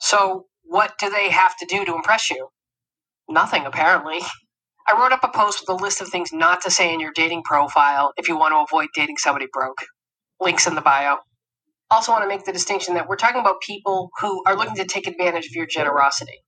So, 0.00 0.46
what 0.64 0.94
do 0.98 1.10
they 1.10 1.30
have 1.30 1.56
to 1.58 1.66
do 1.66 1.84
to 1.84 1.94
impress 1.94 2.30
you? 2.30 2.48
Nothing, 3.28 3.66
apparently. 3.66 4.20
I 4.88 4.98
wrote 5.00 5.12
up 5.12 5.24
a 5.24 5.28
post 5.28 5.60
with 5.62 5.80
a 5.80 5.82
list 5.82 6.00
of 6.02 6.08
things 6.08 6.32
not 6.32 6.62
to 6.62 6.70
say 6.70 6.94
in 6.94 7.00
your 7.00 7.12
dating 7.14 7.42
profile 7.44 8.12
if 8.18 8.28
you 8.28 8.38
want 8.38 8.52
to 8.52 8.58
avoid 8.76 8.88
dating 8.94 9.18
somebody 9.18 9.46
broke. 9.52 9.78
Links 10.40 10.66
in 10.66 10.74
the 10.76 10.82
bio. 10.82 11.18
Also, 11.90 12.12
want 12.12 12.24
to 12.24 12.28
make 12.28 12.44
the 12.44 12.52
distinction 12.52 12.94
that 12.94 13.08
we're 13.08 13.16
talking 13.16 13.40
about 13.40 13.62
people 13.62 14.10
who 14.20 14.42
are 14.46 14.56
looking 14.56 14.76
to 14.76 14.86
take 14.86 15.06
advantage 15.08 15.46
of 15.46 15.54
your 15.54 15.66
generosity, 15.66 16.42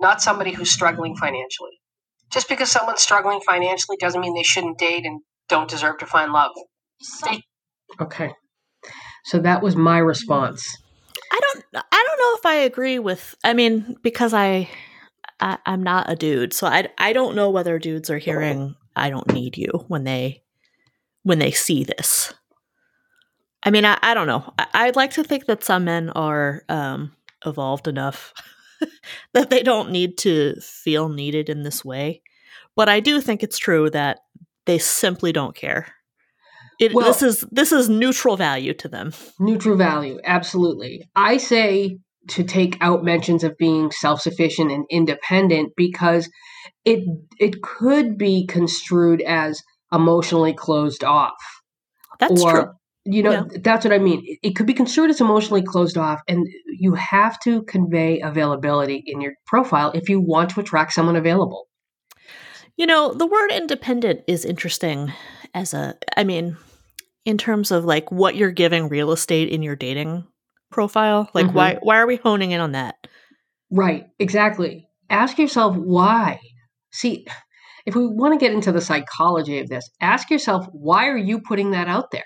not 0.00 0.22
somebody 0.22 0.52
who's 0.52 0.72
struggling 0.72 1.16
financially. 1.16 1.80
Just 2.32 2.48
because 2.48 2.70
someone's 2.70 3.02
struggling 3.02 3.40
financially 3.48 3.96
doesn't 4.00 4.20
mean 4.20 4.34
they 4.34 4.42
shouldn't 4.44 4.78
date 4.78 5.06
and 5.06 5.22
don't 5.48 5.70
deserve 5.70 5.98
to 5.98 6.06
find 6.06 6.32
love. 6.32 6.52
They 7.24 7.42
Okay. 8.00 8.32
So 9.30 9.38
that 9.38 9.62
was 9.62 9.76
my 9.76 9.98
response. 9.98 10.76
I 11.30 11.38
don't. 11.40 11.64
I 11.72 12.04
don't 12.08 12.18
know 12.18 12.38
if 12.38 12.46
I 12.46 12.64
agree 12.64 12.98
with. 12.98 13.36
I 13.44 13.52
mean, 13.52 13.94
because 14.02 14.34
I, 14.34 14.68
I 15.38 15.56
I'm 15.64 15.84
not 15.84 16.10
a 16.10 16.16
dude, 16.16 16.52
so 16.52 16.66
I 16.66 16.88
I 16.98 17.12
don't 17.12 17.36
know 17.36 17.48
whether 17.48 17.78
dudes 17.78 18.10
are 18.10 18.18
hearing 18.18 18.74
"I 18.96 19.08
don't 19.08 19.32
need 19.32 19.56
you" 19.56 19.84
when 19.86 20.02
they 20.02 20.42
when 21.22 21.38
they 21.38 21.52
see 21.52 21.84
this. 21.84 22.34
I 23.62 23.70
mean, 23.70 23.84
I, 23.84 24.00
I 24.02 24.14
don't 24.14 24.26
know. 24.26 24.52
I, 24.58 24.66
I'd 24.74 24.96
like 24.96 25.12
to 25.12 25.22
think 25.22 25.46
that 25.46 25.62
some 25.62 25.84
men 25.84 26.10
are 26.10 26.64
um, 26.68 27.12
evolved 27.46 27.86
enough 27.86 28.34
that 29.32 29.48
they 29.48 29.62
don't 29.62 29.92
need 29.92 30.18
to 30.18 30.56
feel 30.60 31.08
needed 31.08 31.48
in 31.48 31.62
this 31.62 31.84
way, 31.84 32.20
but 32.74 32.88
I 32.88 32.98
do 32.98 33.20
think 33.20 33.44
it's 33.44 33.58
true 33.58 33.90
that 33.90 34.18
they 34.66 34.78
simply 34.78 35.30
don't 35.30 35.54
care. 35.54 35.94
It, 36.80 36.94
Well- 36.94 37.06
this 37.06 37.22
is 37.22 37.44
this 37.52 37.70
is 37.72 37.88
neutral 37.88 38.36
value 38.36 38.74
to 38.74 38.88
them. 38.88 39.12
Neutral 39.38 39.76
value, 39.76 40.18
absolutely. 40.24 41.04
I 41.14 41.36
say 41.36 41.98
to 42.28 42.42
take 42.42 42.76
out 42.80 43.04
mentions 43.04 43.44
of 43.44 43.56
being 43.58 43.90
self-sufficient 43.90 44.70
and 44.72 44.84
independent 44.90 45.72
because 45.76 46.28
it 46.84 47.00
it 47.38 47.62
could 47.62 48.16
be 48.18 48.46
construed 48.46 49.20
as 49.22 49.60
emotionally 49.92 50.54
closed 50.54 51.04
off. 51.04 51.34
That's 52.18 52.42
or 52.42 52.50
true. 52.52 52.70
you 53.04 53.22
know 53.22 53.32
Yeah. 53.32 53.44
that's 53.62 53.84
what 53.84 53.92
I 53.92 53.98
mean. 53.98 54.22
It- 54.24 54.38
It 54.42 54.56
could 54.56 54.66
be 54.66 54.74
construed 54.74 55.10
as 55.10 55.20
emotionally 55.20 55.62
closed 55.62 55.98
off 55.98 56.20
and 56.28 56.46
you 56.78 56.94
have 56.94 57.38
to 57.40 57.62
convey 57.64 58.20
availability 58.20 59.02
in 59.06 59.20
your 59.20 59.32
profile 59.46 59.90
if 59.94 60.08
you 60.08 60.18
want 60.20 60.50
to 60.50 60.60
attract 60.60 60.92
someone 60.94 61.16
available. 61.16 61.66
You 62.76 62.86
know, 62.86 63.12
the 63.12 63.26
word 63.26 63.50
independent 63.52 64.20
is 64.26 64.44
interesting 64.46 65.12
as 65.52 65.74
a, 65.74 65.94
I 66.16 66.24
mean, 66.24 66.56
in 67.24 67.38
terms 67.38 67.70
of 67.70 67.84
like 67.84 68.10
what 68.10 68.36
you're 68.36 68.50
giving 68.50 68.88
real 68.88 69.12
estate 69.12 69.48
in 69.48 69.62
your 69.62 69.76
dating 69.76 70.24
profile. 70.70 71.28
Like, 71.34 71.46
Mhm. 71.46 71.52
why 71.54 71.78
why 71.82 71.98
are 71.98 72.06
we 72.06 72.16
honing 72.16 72.52
in 72.52 72.60
on 72.60 72.72
that? 72.72 72.96
Right, 73.70 74.06
exactly. 74.18 74.88
Ask 75.10 75.38
yourself 75.38 75.76
why. 75.76 76.40
See, 76.92 77.26
if 77.86 77.94
we 77.94 78.06
want 78.06 78.34
to 78.34 78.44
get 78.44 78.54
into 78.54 78.72
the 78.72 78.80
psychology 78.80 79.58
of 79.58 79.68
this, 79.68 79.88
ask 80.00 80.30
yourself 80.30 80.66
why 80.72 81.08
are 81.08 81.16
you 81.16 81.40
putting 81.40 81.72
that 81.72 81.88
out 81.88 82.10
there? 82.10 82.24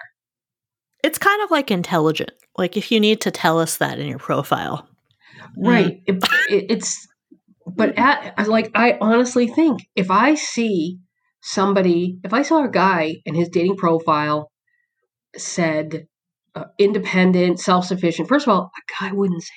It's 1.03 1.19
kind 1.19 1.43
of 1.43 1.51
like 1.51 1.71
intelligent. 1.71 2.33
Like, 2.57 2.77
if 2.77 2.91
you 2.91 3.01
need 3.01 3.21
to 3.23 3.31
tell 3.31 3.59
us 3.59 3.79
that 3.79 3.99
in 3.99 4.07
your 4.07 4.19
profile, 4.19 4.89
Right. 5.57 6.01
It, 6.07 6.25
it, 6.49 6.67
it's, 6.71 7.07
but 7.67 7.99
at, 7.99 8.49
like, 8.49 8.71
I 8.75 8.99
honestly 9.01 9.47
think 9.47 9.81
if 9.97 10.11
I 10.11 10.35
see 10.35 10.99
somebody, 11.43 12.19
if 12.25 12.33
I 12.33 12.43
saw 12.43 12.65
a 12.65 12.71
guy 12.71 13.17
in 13.25 13.35
his 13.35 13.49
dating 13.49 13.77
profile 13.77 14.51
said 15.37 16.07
uh, 16.55 16.65
independent, 16.79 17.61
self 17.61 17.87
sufficient, 17.87 18.29
first 18.29 18.47
of 18.47 18.53
all, 18.55 18.71
a 18.77 19.03
guy 19.03 19.13
wouldn't 19.13 19.43
say 19.43 19.49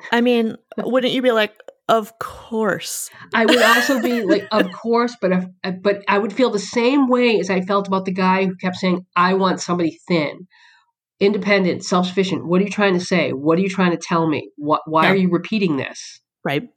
that. 0.00 0.16
I 0.16 0.20
mean, 0.20 0.56
wouldn't 0.78 1.12
you 1.12 1.22
be 1.22 1.30
like, 1.32 1.54
of 1.88 2.18
course? 2.18 3.10
I 3.34 3.46
would 3.46 3.62
also 3.62 4.00
be 4.00 4.22
like, 4.26 4.46
of 4.50 4.70
course, 4.72 5.16
but 5.20 5.32
if, 5.32 5.44
uh, 5.64 5.72
but 5.82 6.02
I 6.08 6.18
would 6.18 6.32
feel 6.32 6.50
the 6.50 6.58
same 6.58 7.08
way 7.08 7.38
as 7.38 7.50
I 7.50 7.60
felt 7.62 7.86
about 7.88 8.04
the 8.04 8.12
guy 8.12 8.44
who 8.46 8.56
kept 8.56 8.76
saying, 8.76 9.06
"I 9.16 9.34
want 9.34 9.60
somebody 9.60 9.98
thin, 10.06 10.46
independent, 11.20 11.84
self-sufficient." 11.84 12.46
What 12.46 12.60
are 12.60 12.64
you 12.64 12.70
trying 12.70 12.94
to 12.94 13.04
say? 13.04 13.30
What 13.30 13.58
are 13.58 13.62
you 13.62 13.68
trying 13.70 13.92
to 13.92 13.98
tell 14.00 14.28
me? 14.28 14.50
What? 14.56 14.82
Why 14.86 15.04
Yeah. 15.04 15.12
are 15.12 15.16
you 15.16 15.30
repeating 15.30 15.76
this? 15.76 16.20
Right. 16.44 16.68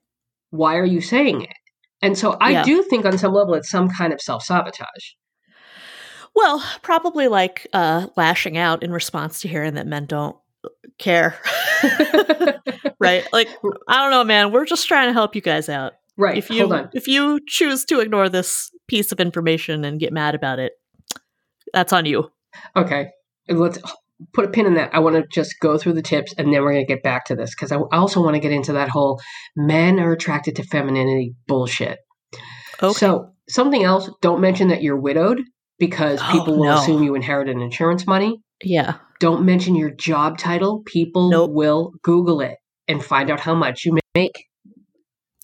Why 0.51 0.77
are 0.77 0.85
you 0.85 1.01
saying 1.01 1.41
it? 1.43 1.53
And 2.01 2.17
so 2.17 2.37
I 2.41 2.51
Yeah. 2.51 2.63
do 2.63 2.81
think 2.83 3.05
on 3.05 3.17
some 3.17 3.33
level 3.33 3.53
it's 3.53 3.69
some 3.69 3.87
kind 3.89 4.11
of 4.11 4.19
self-sabotage. 4.21 5.13
Well, 6.35 6.63
probably 6.81 7.27
like 7.27 7.67
uh, 7.73 8.07
lashing 8.15 8.57
out 8.57 8.83
in 8.83 8.91
response 8.91 9.41
to 9.41 9.47
hearing 9.47 9.73
that 9.75 9.87
men 9.87 10.05
don't 10.05 10.35
care. 10.97 11.37
right. 12.99 13.27
Like, 13.33 13.49
I 13.87 13.97
don't 13.97 14.11
know, 14.11 14.23
man. 14.23 14.51
We're 14.51 14.65
just 14.65 14.87
trying 14.87 15.09
to 15.09 15.13
help 15.13 15.35
you 15.35 15.41
guys 15.41 15.67
out. 15.69 15.93
right. 16.17 16.37
if 16.37 16.49
you 16.49 16.61
hold 16.61 16.73
on. 16.73 16.89
if 16.93 17.07
you 17.07 17.39
choose 17.47 17.85
to 17.85 17.99
ignore 17.99 18.29
this 18.29 18.71
piece 18.87 19.11
of 19.11 19.19
information 19.19 19.83
and 19.83 19.99
get 19.99 20.13
mad 20.13 20.35
about 20.35 20.59
it, 20.59 20.73
that's 21.73 21.93
on 21.93 22.05
you. 22.05 22.31
Okay. 22.75 23.09
Let's 23.49 23.79
put 24.33 24.45
a 24.45 24.49
pin 24.49 24.65
in 24.65 24.75
that. 24.75 24.93
I 24.93 24.99
want 24.99 25.15
to 25.15 25.25
just 25.27 25.59
go 25.59 25.77
through 25.77 25.93
the 25.93 26.01
tips 26.01 26.33
and 26.37 26.53
then 26.53 26.61
we're 26.61 26.73
going 26.73 26.85
to 26.85 26.93
get 26.93 27.03
back 27.03 27.25
to 27.25 27.35
this 27.35 27.53
because 27.55 27.71
I 27.71 27.77
also 27.91 28.21
want 28.21 28.35
to 28.35 28.39
get 28.39 28.51
into 28.51 28.73
that 28.73 28.89
whole 28.89 29.19
men 29.55 29.99
are 29.99 30.11
attracted 30.11 30.55
to 30.57 30.63
femininity 30.63 31.33
bullshit. 31.47 31.99
Okay. 32.81 32.93
So 32.93 33.31
something 33.49 33.83
else, 33.83 34.09
don't 34.21 34.41
mention 34.41 34.69
that 34.69 34.81
you're 34.81 34.99
widowed 34.99 35.41
because 35.81 36.19
Oh, 36.21 36.31
people 36.31 36.57
will 36.57 36.65
no. 36.65 36.77
assume 36.77 37.03
you 37.03 37.15
inherited 37.15 37.57
insurance 37.57 38.07
money. 38.07 38.39
yeah. 38.63 38.93
Don't 39.19 39.43
mention 39.45 39.75
your 39.75 39.91
job 39.91 40.37
title. 40.39 40.81
People 40.85 41.29
Nope. 41.29 41.51
will 41.51 41.91
Google 42.01 42.41
it 42.41 42.55
and 42.87 43.03
find 43.03 43.29
out 43.29 43.39
how 43.39 43.53
much 43.53 43.85
you 43.85 43.97
make. 44.15 44.45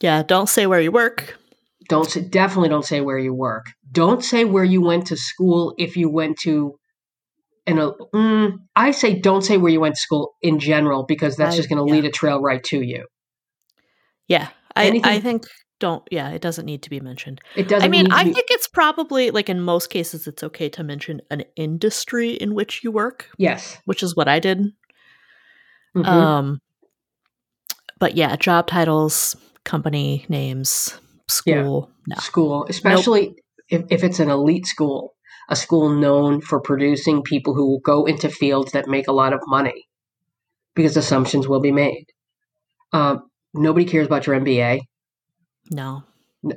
Yeah. 0.02 0.24
Don't 0.24 0.48
say 0.50 0.66
where 0.66 0.82
you 0.82 0.92
work. 0.92 1.38
Don't 1.90 2.10
say, 2.10 2.22
definitely 2.22 2.70
don't 2.70 2.86
say 2.86 3.02
where 3.02 3.20
you 3.20 3.34
work. 3.36 3.66
Don't 3.92 4.24
say 4.24 4.46
where 4.46 4.64
you 4.64 4.82
went 4.82 5.06
to 5.08 5.16
school 5.16 5.76
if 5.78 5.96
you 5.96 6.10
went 6.10 6.38
to 6.40 6.76
an. 7.68 7.78
uh, 7.80 7.92
Mm, 8.16 8.54
I 8.76 8.90
say 8.92 9.14
don't 9.20 9.44
say 9.44 9.58
where 9.58 9.72
you 9.72 9.80
went 9.80 9.94
to 9.96 10.02
school 10.02 10.34
in 10.42 10.58
general 10.60 11.06
because 11.08 11.36
that's 11.36 11.54
I- 11.54 11.58
just 11.58 11.70
going 11.70 11.84
to 11.86 11.88
yeah. 11.88 12.02
lead 12.02 12.06
a 12.10 12.12
trail 12.12 12.42
right 12.42 12.64
to 12.66 12.82
you. 12.82 13.06
Yeah. 14.28 14.48
I, 14.76 15.00
I 15.04 15.20
think 15.20 15.46
don't 15.80 16.04
yeah, 16.12 16.30
it 16.30 16.42
doesn't 16.42 16.66
need 16.66 16.84
to 16.84 16.90
be 16.90 17.00
mentioned. 17.00 17.42
It 17.56 17.68
doesn't. 17.68 17.86
I 17.86 17.90
mean, 17.90 18.12
I 18.12 18.24
think 18.24 18.48
it's 18.50 18.68
probably 18.68 19.32
like 19.32 19.50
in 19.50 19.62
most 19.62 19.90
cases 19.90 20.28
it's 20.28 20.44
okay 20.44 20.70
to 20.70 20.84
mention 20.84 21.22
an 21.30 21.44
industry 21.56 22.32
in 22.32 22.54
which 22.56 22.84
you 22.84 22.92
work, 22.92 23.30
yes. 23.38 23.78
which 23.86 24.04
is 24.04 24.16
what 24.16 24.28
I 24.28 24.40
did. 24.40 24.74
Mhm. 25.96 26.06
Um 26.06 26.62
but 28.00 28.16
yeah, 28.16 28.36
job 28.36 28.68
titles, 28.68 29.36
company 29.64 30.26
names, 30.30 31.00
school. 31.28 31.90
No. 32.08 32.16
school, 32.18 32.66
especially 32.70 33.36
if, 33.70 33.84
if 33.90 34.04
it's 34.04 34.20
an 34.20 34.30
elite 34.30 34.66
school, 34.66 35.16
a 35.50 35.56
school 35.56 35.90
known 35.90 36.42
for 36.42 36.62
producing 36.62 37.22
people 37.22 37.54
who 37.54 37.70
will 37.70 37.80
go 37.80 38.06
into 38.06 38.30
fields 38.30 38.72
that 38.72 38.88
make 38.88 39.08
a 39.08 39.14
lot 39.14 39.34
of 39.34 39.42
money 39.48 39.88
because 40.76 40.96
assumptions 40.96 41.48
will 41.48 41.60
be 41.60 41.72
made. 41.72 42.06
Um, 42.94 43.30
nobody 43.54 43.86
cares 43.86 44.08
about 44.08 44.28
your 44.28 44.40
MBA. 44.40 44.82
No. 45.70 46.04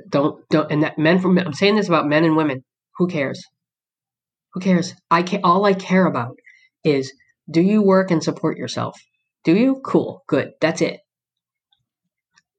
Don't 0.09 0.47
don't 0.49 0.71
and 0.71 0.83
that 0.83 0.97
men 0.97 1.19
from 1.19 1.37
I'm 1.37 1.53
saying 1.53 1.75
this 1.75 1.87
about 1.87 2.07
men 2.07 2.23
and 2.23 2.35
women. 2.35 2.63
Who 2.97 3.07
cares? 3.07 3.43
Who 4.53 4.59
cares? 4.59 4.93
I 5.09 5.23
ca- 5.23 5.41
all 5.43 5.65
I 5.65 5.73
care 5.73 6.05
about 6.05 6.37
is 6.83 7.13
do 7.49 7.61
you 7.61 7.81
work 7.81 8.11
and 8.11 8.23
support 8.23 8.57
yourself? 8.57 8.99
Do 9.43 9.55
you? 9.55 9.81
Cool. 9.83 10.23
Good. 10.27 10.51
That's 10.61 10.81
it. 10.81 10.99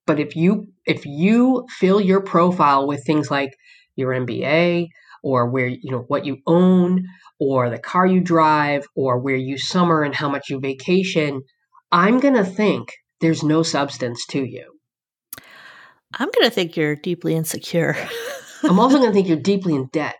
But 0.06 0.18
if 0.18 0.36
you 0.36 0.68
if 0.84 1.06
you 1.06 1.66
fill 1.68 2.00
your 2.00 2.20
profile 2.22 2.86
with 2.86 3.04
things 3.06 3.30
like 3.30 3.54
your 3.94 4.12
MBA 4.12 4.88
or 5.22 5.48
where 5.48 5.68
you 5.68 5.90
know 5.90 6.04
what 6.08 6.26
you 6.26 6.38
own 6.46 7.04
or 7.38 7.70
the 7.70 7.78
car 7.78 8.06
you 8.06 8.20
drive 8.20 8.84
or 8.96 9.18
where 9.18 9.36
you 9.36 9.58
summer 9.58 10.02
and 10.02 10.14
how 10.14 10.28
much 10.28 10.50
you 10.50 10.58
vacation, 10.58 11.42
I'm 11.92 12.18
going 12.18 12.34
to 12.34 12.44
think 12.44 12.88
there's 13.20 13.44
no 13.44 13.62
substance 13.62 14.26
to 14.30 14.44
you. 14.44 14.72
I'm 16.14 16.28
going 16.30 16.44
to 16.48 16.50
think 16.50 16.76
you're 16.76 16.96
deeply 16.96 17.34
insecure. 17.34 17.96
I'm 18.62 18.78
also 18.78 18.98
going 18.98 19.10
to 19.10 19.14
think 19.14 19.28
you're 19.28 19.36
deeply 19.36 19.74
in 19.74 19.86
debt. 19.92 20.16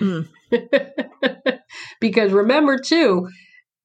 Mm. 0.00 0.28
because 2.00 2.32
remember, 2.32 2.78
too, 2.78 3.28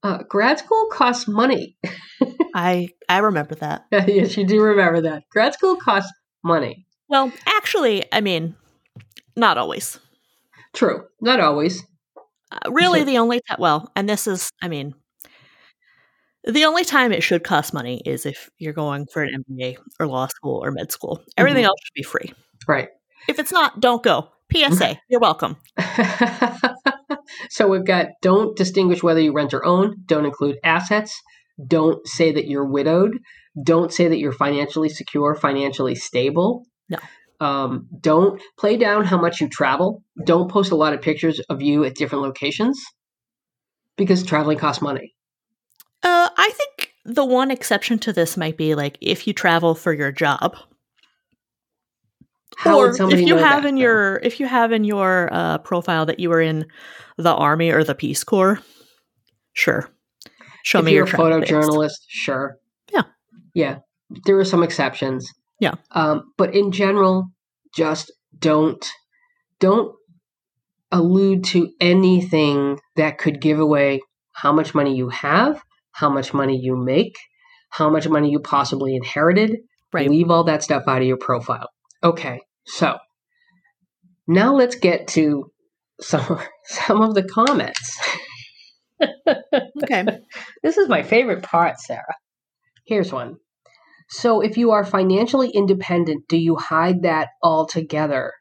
uh, 0.03 0.19
grad 0.29 0.59
school 0.59 0.87
costs 0.91 1.27
money. 1.27 1.77
I 2.55 2.89
I 3.09 3.19
remember 3.19 3.55
that. 3.55 3.85
yes, 3.91 4.35
you 4.37 4.45
do 4.45 4.61
remember 4.61 5.01
that. 5.01 5.23
Grad 5.29 5.53
school 5.53 5.75
costs 5.75 6.11
money. 6.43 6.85
Well, 7.07 7.31
actually, 7.45 8.03
I 8.11 8.21
mean, 8.21 8.55
not 9.35 9.57
always. 9.57 9.99
True. 10.73 11.05
Not 11.21 11.39
always. 11.39 11.83
Uh, 12.51 12.71
really, 12.71 12.99
So- 13.01 13.05
the 13.05 13.17
only 13.19 13.41
time, 13.47 13.57
well, 13.59 13.91
and 13.95 14.09
this 14.09 14.27
is, 14.27 14.51
I 14.61 14.67
mean, 14.69 14.95
the 16.47 16.65
only 16.65 16.85
time 16.85 17.11
it 17.11 17.23
should 17.23 17.43
cost 17.43 17.73
money 17.73 18.01
is 18.05 18.25
if 18.25 18.49
you're 18.57 18.73
going 18.73 19.05
for 19.07 19.23
an 19.23 19.43
MBA 19.49 19.77
or 19.99 20.07
law 20.07 20.27
school 20.27 20.63
or 20.63 20.71
med 20.71 20.91
school. 20.91 21.21
Everything 21.37 21.63
else 21.63 21.79
should 21.83 21.93
be 21.93 22.03
free. 22.03 22.33
Right. 22.67 22.89
If 23.27 23.39
it's 23.39 23.51
not, 23.51 23.79
don't 23.79 24.03
go. 24.03 24.29
PSA, 24.53 24.97
you're 25.09 25.19
welcome. 25.19 25.57
so 27.49 27.67
we've 27.67 27.85
got 27.85 28.07
don't 28.21 28.55
distinguish 28.55 29.03
whether 29.03 29.19
you 29.19 29.33
rent 29.33 29.53
or 29.53 29.65
own, 29.65 29.97
don't 30.05 30.25
include 30.25 30.57
assets, 30.63 31.21
don't 31.65 32.05
say 32.07 32.31
that 32.31 32.47
you're 32.47 32.65
widowed, 32.65 33.19
don't 33.61 33.91
say 33.91 34.07
that 34.07 34.19
you're 34.19 34.31
financially 34.31 34.87
secure, 34.87 35.35
financially 35.35 35.95
stable. 35.95 36.65
No. 36.87 36.97
Um, 37.39 37.87
don't 37.99 38.41
play 38.57 38.77
down 38.77 39.03
how 39.03 39.19
much 39.19 39.41
you 39.41 39.49
travel. 39.49 40.01
Don't 40.23 40.49
post 40.49 40.71
a 40.71 40.75
lot 40.75 40.93
of 40.93 41.01
pictures 41.01 41.39
of 41.49 41.61
you 41.61 41.83
at 41.83 41.95
different 41.95 42.23
locations 42.23 42.79
because 43.97 44.23
traveling 44.23 44.57
costs 44.57 44.81
money. 44.81 45.13
Uh, 46.07 46.29
I 46.37 46.49
think 46.53 46.93
the 47.03 47.25
one 47.25 47.51
exception 47.51 47.99
to 47.99 48.13
this 48.13 48.37
might 48.37 48.55
be 48.57 48.75
like 48.75 48.97
if 49.01 49.27
you 49.27 49.33
travel 49.33 49.75
for 49.75 49.91
your 49.91 50.11
job, 50.11 50.55
How 52.55 52.79
or 52.79 52.91
if 53.11 53.19
you 53.19 53.35
have 53.35 53.63
that, 53.63 53.69
in 53.69 53.75
though? 53.75 53.81
your 53.81 54.15
if 54.23 54.39
you 54.39 54.45
have 54.47 54.71
in 54.71 54.83
your 54.85 55.27
uh, 55.31 55.57
profile 55.59 56.05
that 56.05 56.19
you 56.19 56.29
were 56.29 56.41
in 56.41 56.65
the 57.17 57.33
army 57.33 57.71
or 57.71 57.83
the 57.83 57.93
Peace 57.95 58.23
Corps, 58.23 58.59
sure, 59.53 59.89
show 60.63 60.79
if 60.79 60.85
me 60.85 60.91
you're 60.93 61.05
your 61.05 61.07
a 61.07 61.09
travel 61.09 61.39
pics. 61.39 61.51
photojournalist, 61.51 61.97
sure. 62.07 62.57
Yeah. 62.93 63.03
Yeah. 63.53 63.79
There 64.25 64.39
are 64.39 64.45
some 64.45 64.63
exceptions. 64.63 65.29
Yeah. 65.59 65.75
Um, 65.91 66.31
but 66.37 66.55
in 66.55 66.71
general, 66.71 67.27
just 67.75 68.13
don't 68.39 68.85
don't 69.59 69.93
allude 70.91 71.43
to 71.43 71.69
anything 71.81 72.79
that 72.95 73.17
could 73.17 73.41
give 73.41 73.59
away 73.59 73.99
how 74.31 74.53
much 74.53 74.73
money 74.73 74.95
you 74.95 75.09
have, 75.09 75.61
how 75.97 76.09
much 76.09 76.33
money 76.33 76.59
you 76.61 76.75
make, 76.75 77.15
how 77.69 77.89
much 77.89 78.07
money 78.07 78.29
you 78.29 78.39
possibly 78.39 78.95
inherited. 78.95 79.57
Right. 79.93 80.09
Leave 80.09 80.29
all 80.29 80.43
that 80.45 80.63
stuff 80.63 80.83
out 80.87 81.01
of 81.01 81.07
your 81.07 81.17
profile. 81.17 81.67
Okay. 82.03 82.41
So 82.65 82.97
now 84.27 84.53
let's 84.53 84.75
get 84.75 85.07
to 85.09 85.51
some 86.01 86.39
some 86.65 87.01
of 87.01 87.15
the 87.15 87.23
comments. 87.23 87.97
Okay. 89.83 90.05
This 90.63 90.77
is 90.77 90.89
my 90.89 91.03
favorite 91.03 91.43
part, 91.43 91.79
Sarah. 91.79 92.15
Here's 92.85 93.11
one. 93.13 93.35
So, 94.09 94.41
if 94.41 94.57
you 94.57 94.71
are 94.71 94.83
financially 94.85 95.49
independent, 95.49 96.27
do 96.27 96.37
you 96.37 96.55
hide 96.57 97.03
that 97.03 97.29
altogether? 97.43 98.33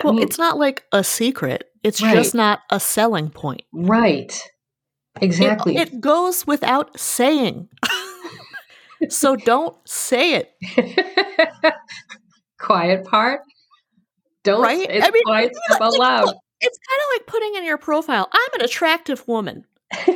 I 0.00 0.04
Well, 0.04 0.14
mean, 0.14 0.22
it's 0.22 0.38
not 0.38 0.58
like 0.58 0.84
a 0.92 1.04
secret. 1.04 1.64
It's 1.84 2.02
Right. 2.02 2.14
just 2.14 2.34
not 2.34 2.60
a 2.70 2.80
selling 2.80 3.30
point. 3.30 3.62
right. 3.72 4.32
It- 5.16 5.22
Exactly. 5.24 5.76
It, 5.76 6.00
goes 6.00 6.46
without 6.46 6.98
saying. 6.98 7.68
so 9.08 9.36
don't 9.36 9.76
say 9.88 10.34
it. 10.34 10.52
quiet 12.58 13.04
part. 13.04 13.40
Don't. 14.44 14.62
Right? 14.62 14.86
It's 14.88 15.06
I 15.06 15.10
mean, 15.10 15.22
quiet 15.24 15.52
stuff 15.64 15.80
out 15.80 15.92
like, 15.92 15.98
loud. 15.98 16.34
It's 16.60 16.78
kind 16.88 17.00
of 17.00 17.08
like 17.14 17.26
putting 17.26 17.54
in 17.56 17.64
your 17.64 17.78
profile, 17.78 18.28
I'm 18.32 18.60
an 18.60 18.64
attractive 18.64 19.26
woman. 19.28 19.64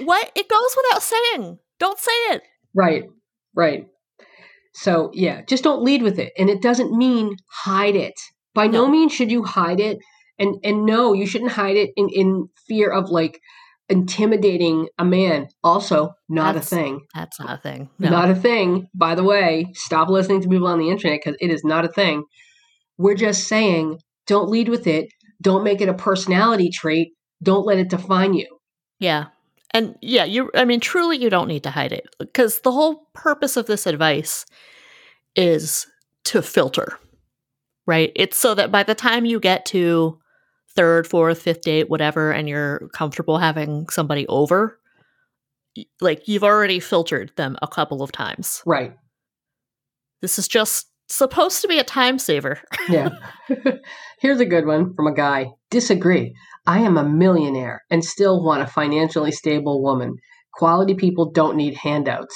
What? 0.00 0.30
It 0.34 0.48
goes 0.48 0.76
without 0.76 1.02
saying. 1.02 1.58
Don't 1.78 1.98
say 1.98 2.12
it. 2.32 2.42
Right, 2.74 3.04
right. 3.56 3.86
So 4.74 5.10
yeah, 5.14 5.42
just 5.42 5.64
don't 5.64 5.82
lead 5.82 6.02
with 6.02 6.18
it, 6.18 6.32
and 6.38 6.48
it 6.48 6.62
doesn't 6.62 6.96
mean 6.96 7.36
hide 7.50 7.96
it. 7.96 8.14
By 8.54 8.66
no, 8.66 8.84
No. 8.84 8.90
means 8.90 9.12
should 9.12 9.30
you 9.30 9.42
hide 9.42 9.80
it, 9.80 9.98
and 10.40 10.56
and 10.64 10.84
no, 10.86 11.12
you 11.12 11.26
shouldn't 11.26 11.52
hide 11.52 11.76
it 11.76 11.90
in 11.96 12.08
in 12.08 12.48
fear 12.66 12.90
of 12.90 13.10
like 13.10 13.40
intimidating 13.88 14.88
a 14.98 15.04
man. 15.04 15.48
Also, 15.62 16.12
not 16.28 16.54
That's- 16.54 16.72
a 16.72 16.76
thing. 16.76 17.00
That's 17.14 17.38
not 17.40 17.58
a 17.58 17.62
thing. 17.62 17.90
No. 17.98 18.08
Not 18.10 18.30
a 18.30 18.34
thing. 18.34 18.88
By 18.94 19.14
the 19.14 19.24
way, 19.24 19.66
stop 19.74 20.08
listening 20.08 20.40
to 20.42 20.48
people 20.48 20.68
on 20.68 20.78
the 20.78 20.90
internet 20.90 21.20
because 21.24 21.36
it 21.40 21.50
is 21.50 21.64
not 21.64 21.84
a 21.84 21.88
thing. 21.88 22.24
We're 22.98 23.16
just 23.16 23.48
saying, 23.48 23.98
don't 24.26 24.48
lead 24.48 24.68
with 24.68 24.86
it. 24.86 25.08
Don't 25.42 25.64
make 25.64 25.80
it 25.80 25.88
a 25.88 25.94
personality 25.94 26.70
trait. 26.70 27.08
Don't 27.42 27.66
let 27.66 27.78
it 27.78 27.88
define 27.90 28.34
you. 28.34 28.46
yeah. 28.98 29.26
And 29.72 29.94
yeah, 30.02 30.24
you 30.24 30.50
I 30.54 30.64
mean 30.64 30.80
truly 30.80 31.16
you 31.16 31.30
don't 31.30 31.46
need 31.46 31.62
to 31.62 31.70
hide 31.70 31.92
it 31.92 32.04
because 32.18 32.60
the 32.62 32.72
whole 32.72 33.06
purpose 33.14 33.56
of 33.56 33.66
this 33.66 33.86
advice 33.86 34.44
is 35.36 35.86
to 36.24 36.42
filter. 36.42 36.98
Right? 37.86 38.12
It's 38.16 38.36
so 38.36 38.54
that 38.56 38.70
by 38.72 38.82
the 38.82 38.94
time 38.96 39.24
you 39.24 39.38
get 39.40 39.64
to 39.66 40.18
third, 40.80 41.06
fourth, 41.06 41.42
fifth 41.42 41.60
date, 41.60 41.90
whatever 41.90 42.32
and 42.32 42.48
you're 42.48 42.88
comfortable 42.94 43.36
having 43.36 43.86
somebody 43.90 44.26
over, 44.28 44.78
like 46.00 46.26
you've 46.26 46.42
already 46.42 46.80
filtered 46.80 47.30
them 47.36 47.58
a 47.60 47.68
couple 47.68 48.02
of 48.02 48.10
times. 48.10 48.62
Right. 48.64 48.96
This 50.22 50.38
is 50.38 50.48
just 50.48 50.86
supposed 51.08 51.60
to 51.60 51.68
be 51.68 51.78
a 51.78 51.84
time 51.84 52.18
saver. 52.18 52.60
Yeah. 52.88 53.10
Here's 54.20 54.40
a 54.40 54.46
good 54.46 54.64
one 54.66 54.94
from 54.94 55.06
a 55.06 55.14
guy. 55.14 55.50
Disagree. 55.70 56.34
I 56.66 56.78
am 56.78 56.96
a 56.96 57.04
millionaire 57.04 57.82
and 57.90 58.02
still 58.02 58.42
want 58.42 58.62
a 58.62 58.66
financially 58.66 59.32
stable 59.32 59.82
woman. 59.82 60.14
Quality 60.54 60.94
people 60.94 61.30
don't 61.30 61.56
need 61.56 61.74
handouts. 61.74 62.34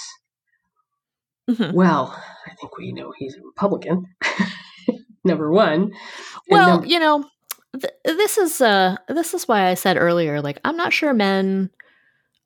Mhm. 1.51 1.73
Well, 1.73 2.15
I 2.47 2.55
think 2.61 2.77
we 2.77 2.93
know 2.93 3.11
he's 3.17 3.37
a 3.37 3.41
Republican. 3.43 4.05
Number 5.25 5.51
one. 5.51 5.93
Well, 6.51 6.69
number- 6.69 6.87
you 6.87 6.99
know, 6.99 7.25
th- 7.81 7.95
this 8.05 8.39
is 8.39 8.61
uh 8.61 8.97
this 9.09 9.35
is 9.35 9.47
why 9.49 9.69
I 9.69 9.75
said 9.75 9.97
earlier 9.97 10.41
like 10.41 10.59
I'm 10.65 10.77
not 10.77 10.93
sure 10.93 11.13
men 11.13 11.71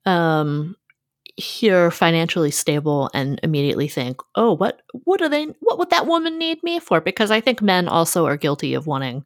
um 0.07 0.77
hear 1.38 1.91
financially 1.93 2.51
stable 2.51 3.11
and 3.14 3.38
immediately 3.43 3.87
think, 3.88 4.21
"Oh, 4.35 4.57
what 4.57 4.83
what 5.05 5.21
do 5.21 5.29
they 5.29 5.45
what 5.61 5.79
would 5.79 5.91
that 5.91 6.07
woman 6.07 6.38
need 6.38 6.62
me 6.62 6.81
for?" 6.81 7.01
Because 7.01 7.31
I 7.31 7.41
think 7.41 7.62
men 7.62 7.88
also 7.88 8.27
are 8.27 8.37
guilty 8.37 8.75
of 8.75 8.87
wanting 8.87 9.25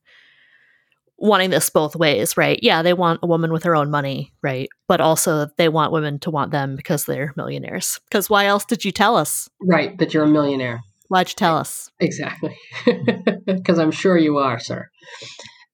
wanting 1.17 1.51
this 1.51 1.71
both 1.71 1.95
ways, 1.95 2.37
right? 2.37 2.59
Yeah, 2.63 2.83
they 2.83 2.93
want 2.93 3.21
a 3.23 3.27
woman 3.27 3.53
with 3.53 3.63
her 3.63 3.77
own 3.77 3.91
money, 3.91 4.35
right? 4.43 4.69
But 4.89 5.01
also 5.01 5.49
they 5.57 5.69
want 5.69 5.93
women 5.93 6.19
to 6.21 6.31
want 6.31 6.51
them 6.51 6.75
because 6.77 7.05
they're 7.05 7.33
millionaires. 7.37 8.01
Because 8.11 8.29
why 8.29 8.47
else 8.47 8.65
did 8.65 8.85
you 8.85 8.93
tell 8.93 9.17
us? 9.17 9.49
right, 9.63 9.97
that 9.99 10.13
you're 10.13 10.25
a 10.25 10.29
millionaire. 10.29 10.83
Why'd 11.09 11.29
you 11.29 11.35
tell 11.35 11.57
us? 11.57 11.91
Exactly. 12.01 12.57
Because 13.47 13.79
I'm 13.79 13.91
sure 13.91 14.17
you 14.17 14.39
are, 14.39 14.59
sir. 14.59 14.89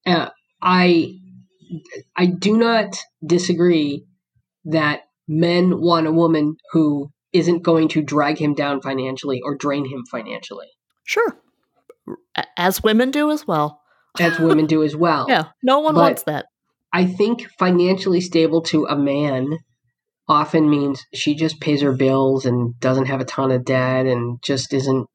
Uh, 0.09 0.29
I 0.61 1.15
I 2.15 2.25
do 2.25 2.57
not 2.57 2.95
disagree 3.25 4.05
that 4.65 5.01
men 5.27 5.79
want 5.81 6.07
a 6.07 6.11
woman 6.11 6.55
who 6.71 7.11
isn't 7.31 7.61
going 7.63 7.87
to 7.89 8.01
drag 8.01 8.39
him 8.39 8.53
down 8.55 8.81
financially 8.81 9.39
or 9.43 9.55
drain 9.55 9.85
him 9.85 10.03
financially, 10.09 10.67
Sure. 11.05 11.39
As 12.57 12.81
women 12.81 13.11
do 13.11 13.29
as 13.29 13.45
well. 13.47 13.81
as 14.19 14.39
women 14.39 14.65
do 14.65 14.83
as 14.83 14.95
well. 14.95 15.25
Yeah, 15.29 15.45
no 15.63 15.79
one 15.79 15.93
But- 15.93 16.01
wants 16.01 16.23
that. 16.23 16.47
I 16.91 17.05
think 17.05 17.47
financially 17.59 18.19
stable 18.19 18.61
to 18.63 18.85
a 18.87 18.95
man 18.97 19.59
often 20.27 20.67
means 20.69 21.05
she 21.13 21.35
just 21.35 21.59
pays 21.61 21.81
her 21.83 21.91
bills 21.95 22.45
and 22.47 22.79
doesn't 22.79 23.05
have 23.05 23.21
a 23.21 23.25
ton 23.25 23.51
of 23.51 23.63
debt 23.63 24.07
and 24.07 24.41
just 24.43 24.73
isn't 24.73 25.07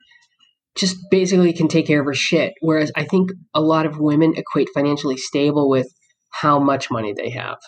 just 0.76 0.96
basically 1.10 1.52
can 1.52 1.68
take 1.68 1.86
care 1.86 2.00
of 2.00 2.06
her 2.06 2.14
shit. 2.14 2.52
Whereas 2.60 2.90
I 2.96 3.04
think 3.04 3.30
a 3.52 3.60
lot 3.60 3.86
of 3.86 3.98
women 3.98 4.34
equate 4.36 4.68
financially 4.74 5.16
stable 5.16 5.68
with 5.68 5.88
how 6.30 6.58
much 6.58 6.90
money 6.90 7.12
they 7.12 7.30
have. 7.30 7.58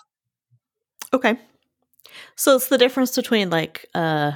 Okay. 1.12 1.38
So 2.34 2.56
it's 2.56 2.68
the 2.68 2.78
difference 2.78 3.14
between 3.14 3.50
like 3.50 3.86
uh 3.94 4.32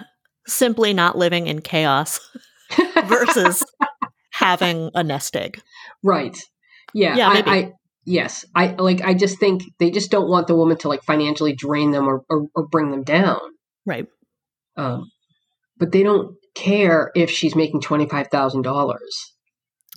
simply 0.47 0.95
not 0.95 1.19
living 1.19 1.47
in 1.47 1.61
chaos 1.61 2.21
versus 3.05 3.63
having 4.31 4.91
a 4.95 5.03
nest 5.03 5.37
egg. 5.37 5.61
Right. 6.03 6.37
Yeah. 6.95 7.17
Yeah, 7.17 7.29
I. 7.29 7.43
I 7.47 7.73
yes. 8.05 8.45
I 8.55 8.69
like 8.69 9.01
I 9.03 9.15
just 9.15 9.39
think 9.39 9.63
they 9.79 9.91
just 9.91 10.11
don't 10.11 10.29
want 10.29 10.47
the 10.47 10.57
woman 10.57 10.77
to 10.79 10.89
like 10.89 11.03
financially 11.03 11.55
drain 11.55 11.91
them 11.91 12.09
or, 12.09 12.23
or, 12.31 12.47
or 12.55 12.69
bring 12.69 12.91
them 12.91 13.03
down. 13.03 13.41
Right. 13.85 14.07
Um 14.77 15.11
but 15.77 15.93
they 15.93 16.03
don't 16.03 16.37
care 16.61 17.11
if 17.15 17.31
she's 17.31 17.57
making 17.57 17.81
twenty 17.81 18.07
five 18.07 18.29
thousand 18.29 18.63
dollars. 18.63 19.35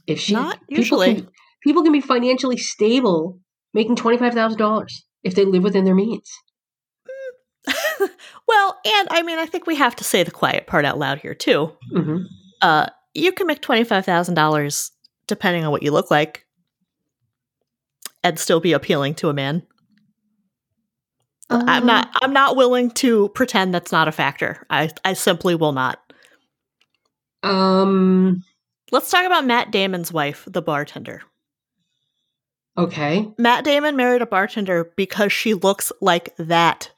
If 0.07 0.19
she 0.19 0.33
Not 0.33 0.59
people 0.67 0.77
usually. 0.77 1.15
can, 1.15 1.29
people 1.63 1.83
can 1.83 1.91
be 1.91 2.01
financially 2.01 2.57
stable 2.57 3.39
making 3.73 3.95
twenty 3.95 4.17
five 4.17 4.33
thousand 4.33 4.57
dollars 4.57 5.05
if 5.23 5.35
they 5.35 5.45
live 5.45 5.63
within 5.63 5.85
their 5.85 5.95
means. 5.95 6.29
well, 8.47 8.77
and 8.85 9.07
I 9.11 9.21
mean, 9.23 9.39
I 9.39 9.45
think 9.45 9.67
we 9.67 9.75
have 9.75 9.95
to 9.97 10.03
say 10.03 10.23
the 10.23 10.31
quiet 10.31 10.67
part 10.67 10.85
out 10.85 10.97
loud 10.97 11.19
here 11.19 11.33
too. 11.35 11.71
hmm 11.91 12.17
Uh, 12.61 12.87
you 13.13 13.31
can 13.31 13.47
make 13.47 13.61
twenty 13.61 13.83
five 13.83 14.05
thousand 14.05 14.35
dollars 14.35 14.91
depending 15.27 15.63
on 15.63 15.71
what 15.71 15.83
you 15.83 15.91
look 15.91 16.11
like, 16.11 16.45
and 18.23 18.37
still 18.39 18.59
be 18.59 18.73
appealing 18.73 19.15
to 19.15 19.29
a 19.29 19.33
man. 19.33 19.63
I'm 21.49 21.85
not. 21.85 22.09
I'm 22.21 22.33
not 22.33 22.55
willing 22.55 22.89
to 22.91 23.29
pretend 23.29 23.73
that's 23.73 23.91
not 23.91 24.07
a 24.07 24.11
factor. 24.11 24.65
I 24.69 24.89
I 25.05 25.13
simply 25.13 25.55
will 25.55 25.71
not. 25.71 26.02
Um. 27.43 28.43
Let's 28.91 29.09
talk 29.09 29.25
about 29.25 29.45
Matt 29.45 29.71
Damon's 29.71 30.11
wife, 30.13 30.47
the 30.47 30.61
bartender. 30.61 31.21
Okay. 32.77 33.27
Matt 33.37 33.63
Damon 33.63 33.95
married 33.95 34.21
a 34.21 34.25
bartender 34.25 34.91
because 34.95 35.31
she 35.31 35.53
looks 35.53 35.91
like 36.01 36.35
that. 36.37 36.91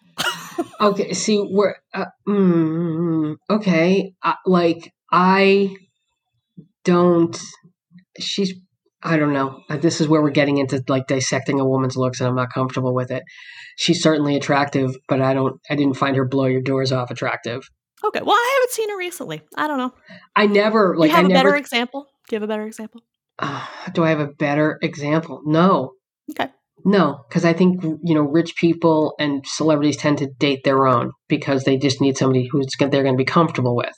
Okay. 0.79 1.13
See, 1.13 1.45
we're 1.49 1.75
uh, 1.93 2.05
mm, 2.27 3.35
okay. 3.49 4.13
Uh, 4.23 4.33
like 4.45 4.93
I 5.11 5.75
don't. 6.83 7.37
She's. 8.19 8.53
I 9.03 9.17
don't 9.17 9.33
know. 9.33 9.61
Uh, 9.69 9.77
This 9.77 10.01
is 10.01 10.07
where 10.07 10.21
we're 10.21 10.31
getting 10.31 10.57
into 10.57 10.83
like 10.87 11.07
dissecting 11.07 11.59
a 11.59 11.65
woman's 11.65 11.95
looks, 11.95 12.19
and 12.19 12.27
I'm 12.27 12.35
not 12.35 12.53
comfortable 12.53 12.93
with 12.93 13.11
it. 13.11 13.23
She's 13.77 14.01
certainly 14.01 14.35
attractive, 14.35 14.95
but 15.07 15.21
I 15.21 15.33
don't. 15.33 15.59
I 15.69 15.75
didn't 15.75 15.97
find 15.97 16.15
her 16.15 16.25
blow 16.25 16.45
your 16.45 16.61
doors 16.61 16.91
off 16.91 17.11
attractive. 17.11 17.63
Okay, 18.05 18.21
well, 18.21 18.35
I 18.35 18.57
haven't 18.59 18.71
seen 18.71 18.89
her 18.89 18.97
recently. 18.97 19.41
I 19.55 19.67
don't 19.67 19.77
know. 19.77 19.93
I 20.35 20.45
never 20.47 20.93
Do 20.93 20.99
like. 21.01 21.09
you 21.09 21.15
have 21.15 21.25
I 21.25 21.29
a 21.29 21.31
never. 21.31 21.49
better 21.49 21.57
example? 21.57 22.07
Do 22.27 22.35
you 22.35 22.39
have 22.41 22.43
a 22.43 22.51
better 22.51 22.65
example? 22.65 23.01
Uh, 23.39 23.65
do 23.93 24.03
I 24.03 24.09
have 24.09 24.19
a 24.19 24.27
better 24.27 24.79
example? 24.81 25.41
No. 25.45 25.91
Okay. 26.31 26.49
No, 26.83 27.23
because 27.27 27.45
I 27.45 27.53
think 27.53 27.83
you 27.83 28.13
know 28.13 28.21
rich 28.21 28.55
people 28.57 29.15
and 29.19 29.43
celebrities 29.47 29.97
tend 29.97 30.19
to 30.19 30.27
date 30.27 30.63
their 30.63 30.85
own 30.87 31.11
because 31.27 31.63
they 31.63 31.77
just 31.77 31.99
need 32.01 32.17
somebody 32.17 32.47
who's 32.51 32.67
they're 32.77 32.89
going 33.03 33.15
to 33.15 33.17
be 33.17 33.25
comfortable 33.25 33.75
with. 33.75 33.95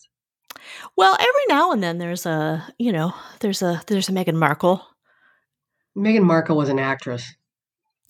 Well, 0.95 1.15
every 1.19 1.45
now 1.49 1.71
and 1.71 1.83
then 1.83 1.97
there's 1.97 2.25
a, 2.25 2.65
you 2.77 2.91
know, 2.91 3.13
there's 3.41 3.61
a 3.61 3.81
there's 3.87 4.09
a 4.09 4.11
Meghan 4.11 4.35
Markle. 4.35 4.85
Meghan 5.97 6.23
Markle 6.23 6.55
was 6.57 6.69
an 6.69 6.79
actress, 6.79 7.25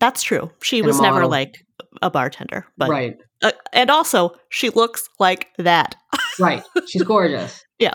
That's 0.00 0.22
true. 0.22 0.50
She 0.62 0.82
was 0.82 1.00
never 1.00 1.26
like 1.26 1.64
a 2.02 2.10
bartender, 2.10 2.66
but 2.76 2.88
right? 2.90 3.16
Uh, 3.42 3.52
and 3.72 3.90
also 3.90 4.34
she 4.48 4.70
looks 4.70 5.08
like 5.18 5.48
that. 5.58 5.96
Right. 6.38 6.62
She's 6.86 7.02
gorgeous. 7.02 7.64
Yeah. 7.80 7.94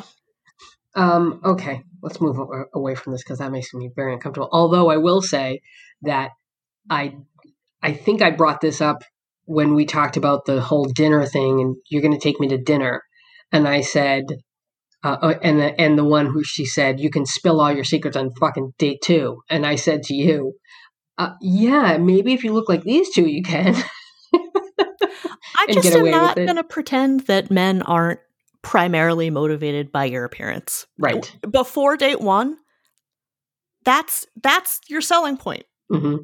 Um. 0.95 1.41
Okay. 1.43 1.83
Let's 2.01 2.21
move 2.21 2.37
away 2.73 2.95
from 2.95 3.11
this 3.11 3.21
because 3.21 3.39
that 3.39 3.51
makes 3.51 3.73
me 3.73 3.89
very 3.93 4.13
uncomfortable. 4.13 4.47
Although 4.49 4.89
I 4.89 4.95
will 4.95 5.21
say 5.21 5.59
that 6.03 6.31
I, 6.89 7.17
I 7.81 7.91
think 7.91 8.21
I 8.21 8.31
brought 8.31 8.61
this 8.61 8.79
up 8.79 9.03
when 9.43 9.73
we 9.73 9.85
talked 9.85 10.15
about 10.15 10.45
the 10.45 10.61
whole 10.61 10.85
dinner 10.85 11.25
thing, 11.25 11.59
and 11.59 11.75
you're 11.89 12.01
going 12.01 12.13
to 12.13 12.19
take 12.19 12.39
me 12.39 12.47
to 12.47 12.57
dinner, 12.57 13.01
and 13.51 13.67
I 13.67 13.81
said, 13.81 14.23
uh, 15.03 15.17
uh, 15.21 15.39
and 15.41 15.59
the 15.59 15.81
and 15.81 15.97
the 15.97 16.05
one 16.05 16.27
who 16.27 16.45
she 16.45 16.65
said 16.65 17.01
you 17.01 17.09
can 17.09 17.25
spill 17.25 17.59
all 17.59 17.73
your 17.73 17.83
secrets 17.83 18.15
on 18.15 18.33
fucking 18.39 18.71
date 18.77 19.01
two, 19.03 19.41
and 19.49 19.65
I 19.65 19.75
said 19.75 20.03
to 20.03 20.13
you, 20.13 20.53
uh, 21.17 21.31
yeah, 21.41 21.97
maybe 21.97 22.33
if 22.33 22.45
you 22.45 22.53
look 22.53 22.69
like 22.69 22.83
these 22.83 23.09
two, 23.13 23.27
you 23.27 23.43
can. 23.43 23.75
I 25.55 25.67
just 25.67 25.87
am 25.91 26.09
not 26.09 26.35
going 26.35 26.55
to 26.55 26.63
pretend 26.63 27.21
that 27.27 27.51
men 27.51 27.81
aren't 27.83 28.19
primarily 28.61 29.29
motivated 29.29 29.91
by 29.91 30.05
your 30.05 30.23
appearance. 30.25 30.87
right. 30.97 31.35
Before 31.49 31.97
date 31.97 32.21
1, 32.21 32.57
that's 33.83 34.25
that's 34.41 34.79
your 34.87 35.01
selling 35.01 35.37
point. 35.37 35.65
hmm 35.89 36.15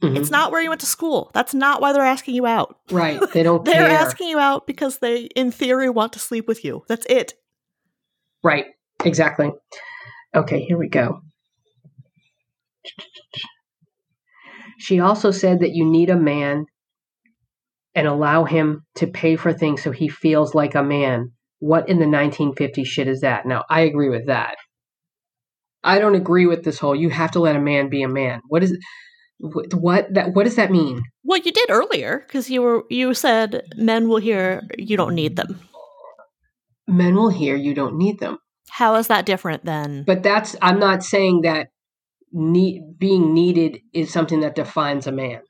hmm 0.00 0.16
It's 0.16 0.30
not 0.30 0.52
where 0.52 0.62
you 0.62 0.68
went 0.68 0.80
to 0.82 0.86
school. 0.86 1.30
That's 1.34 1.52
not 1.52 1.80
why 1.80 1.92
they're 1.92 2.02
asking 2.02 2.34
you 2.36 2.46
out. 2.46 2.78
right. 2.90 3.20
They 3.34 3.42
don't 3.42 3.64
They're 3.64 3.74
care. 3.88 3.90
asking 3.90 4.28
you 4.28 4.38
out 4.38 4.66
because 4.66 4.98
they 4.98 5.24
in 5.36 5.50
theory 5.50 5.90
want 5.90 6.12
to 6.14 6.18
sleep 6.18 6.46
with 6.48 6.64
you. 6.64 6.84
That's 6.88 7.06
it. 7.06 7.34
Right. 8.42 8.66
Exactly. 9.04 9.50
Okay, 10.34 10.60
here 10.62 10.78
we 10.78 10.88
go. 10.88 11.20
She 14.78 15.00
also 15.00 15.30
said 15.30 15.60
that 15.60 15.74
you 15.74 15.84
need 15.84 16.08
a 16.10 16.16
man 16.16 16.66
and 17.94 18.06
allow 18.06 18.44
him 18.44 18.84
to 18.96 19.06
pay 19.06 19.36
for 19.36 19.52
things 19.52 19.82
so 19.82 19.90
he 19.90 20.08
feels 20.08 20.54
like 20.54 20.74
a 20.74 20.82
man. 20.82 21.32
What 21.58 21.88
in 21.88 21.98
the 21.98 22.06
1950s 22.06 22.86
shit 22.86 23.08
is 23.08 23.20
that? 23.20 23.46
Now, 23.46 23.64
I 23.68 23.80
agree 23.80 24.08
with 24.08 24.26
that. 24.26 24.56
I 25.82 25.98
don't 25.98 26.14
agree 26.14 26.46
with 26.46 26.64
this 26.64 26.78
whole 26.78 26.94
you 26.94 27.10
have 27.10 27.30
to 27.32 27.40
let 27.40 27.56
a 27.56 27.60
man 27.60 27.88
be 27.88 28.02
a 28.02 28.08
man. 28.08 28.40
What 28.48 28.62
is 28.62 28.76
what, 29.38 29.72
what 29.74 30.14
that 30.14 30.34
what 30.34 30.44
does 30.44 30.56
that 30.56 30.70
mean? 30.70 31.02
Well, 31.24 31.40
you 31.40 31.52
did 31.52 31.70
earlier 31.70 32.24
because 32.26 32.50
you 32.50 32.62
were 32.62 32.84
you 32.90 33.14
said 33.14 33.62
men 33.76 34.08
will 34.08 34.18
hear 34.18 34.62
you 34.76 34.96
don't 34.96 35.14
need 35.14 35.36
them. 35.36 35.58
Men 36.86 37.14
will 37.14 37.30
hear 37.30 37.56
you 37.56 37.74
don't 37.74 37.96
need 37.96 38.20
them. 38.20 38.38
How 38.68 38.94
is 38.96 39.08
that 39.08 39.26
different 39.26 39.64
then? 39.64 40.04
But 40.06 40.22
that's 40.22 40.54
I'm 40.60 40.78
not 40.78 41.02
saying 41.02 41.42
that 41.42 41.68
need, 42.32 42.98
being 42.98 43.32
needed 43.32 43.80
is 43.92 44.12
something 44.12 44.40
that 44.40 44.54
defines 44.54 45.06
a 45.06 45.12
man. 45.12 45.40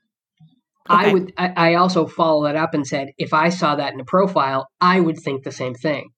I 0.91 1.13
would. 1.13 1.33
I, 1.37 1.53
I 1.55 1.73
also 1.75 2.07
follow 2.07 2.43
that 2.45 2.55
up 2.55 2.73
and 2.73 2.85
said, 2.85 3.09
if 3.17 3.33
I 3.33 3.49
saw 3.49 3.75
that 3.75 3.93
in 3.93 3.99
a 3.99 4.05
profile, 4.05 4.67
I 4.79 4.99
would 4.99 5.19
think 5.19 5.43
the 5.43 5.51
same 5.51 5.73
thing. 5.73 6.09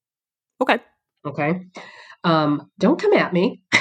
Okay. 0.62 0.80
Okay. 1.26 1.62
Um, 2.24 2.72
don't 2.80 3.00
come 3.00 3.14
at 3.14 3.34
me. 3.34 3.62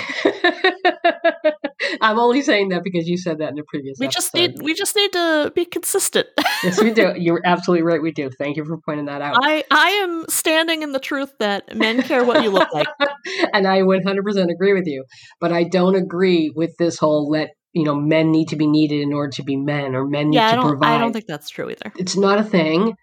I'm 2.00 2.18
only 2.18 2.42
saying 2.42 2.70
that 2.70 2.82
because 2.82 3.08
you 3.08 3.16
said 3.16 3.38
that 3.38 3.50
in 3.52 3.58
a 3.58 3.62
previous. 3.66 3.98
We 4.00 4.08
just 4.08 4.34
need 4.34 4.60
we 4.60 4.74
just 4.74 4.96
need 4.96 5.12
to 5.12 5.52
be 5.54 5.64
consistent. 5.64 6.26
Yes, 6.62 6.82
we 6.82 6.92
do. 6.92 7.12
You're 7.16 7.40
absolutely 7.44 7.84
right. 7.84 8.02
We 8.02 8.12
do. 8.12 8.30
Thank 8.38 8.56
you 8.56 8.64
for 8.64 8.78
pointing 8.84 9.06
that 9.06 9.22
out. 9.22 9.36
I 9.40 9.64
I 9.70 9.90
am 9.90 10.24
standing 10.28 10.82
in 10.82 10.92
the 10.92 10.98
truth 10.98 11.32
that 11.38 11.76
men 11.76 12.02
care 12.02 12.24
what 12.24 12.42
you 12.42 12.50
look 12.50 12.72
like. 12.72 12.88
and 13.52 13.66
I 13.66 13.80
100% 13.80 14.50
agree 14.50 14.72
with 14.72 14.86
you. 14.86 15.04
But 15.40 15.52
I 15.52 15.64
don't 15.64 15.94
agree 15.94 16.52
with 16.54 16.76
this 16.78 16.98
whole 16.98 17.28
let 17.30 17.50
you 17.72 17.84
know 17.84 17.94
men 17.94 18.30
need 18.30 18.48
to 18.48 18.56
be 18.56 18.66
needed 18.66 19.00
in 19.00 19.12
order 19.12 19.30
to 19.32 19.42
be 19.42 19.56
men 19.56 19.94
or 19.94 20.06
men 20.06 20.30
need 20.30 20.36
Yeah, 20.36 20.52
I 20.52 20.56
to 20.56 20.62
provide. 20.62 20.94
I 20.96 20.98
don't 20.98 21.12
think 21.12 21.26
that's 21.26 21.48
true 21.50 21.70
either. 21.70 21.92
it's 21.98 22.16
not 22.16 22.38
a 22.38 22.44
thing. 22.44 22.94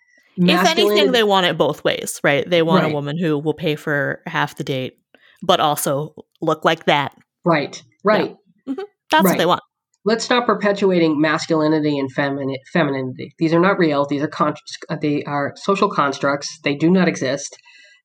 If 0.41 0.65
anything, 0.67 1.12
they 1.12 1.23
want 1.23 1.47
it 1.47 1.58
both 1.58 1.84
ways, 1.84 2.21
right? 2.23 2.49
They 2.49 2.62
want 2.62 2.84
Right. 2.84 2.91
a 2.91 2.95
woman 2.95 3.17
who 3.17 3.38
will 3.38 3.53
pay 3.53 3.75
for 3.75 4.21
half 4.25 4.55
the 4.55 4.63
date, 4.63 4.97
but 5.43 5.60
also 5.60 6.15
look 6.41 6.63
like 6.63 6.86
that. 6.86 7.13
right, 7.43 7.82
right. 8.05 8.38
Mm-hmm. 8.67 8.82
That's 9.12 9.23
what 9.25 9.38
they 9.38 9.45
want. 9.45 9.62
let's 10.05 10.23
stop 10.23 10.45
perpetuating 10.45 11.19
masculinity 11.19 11.99
and 11.99 12.10
femini- 12.15 12.55
femininity. 12.71 13.34
These 13.38 13.53
are 13.53 13.60
not 13.60 13.77
real. 13.79 14.05
These 14.05 14.21
are 14.23 14.27
con- 14.29 14.53
they 15.01 15.23
are 15.23 15.53
social 15.58 15.89
constructs. 15.89 16.60
They 16.63 16.75
do 16.75 16.89
not 16.89 17.08
exist. 17.10 17.58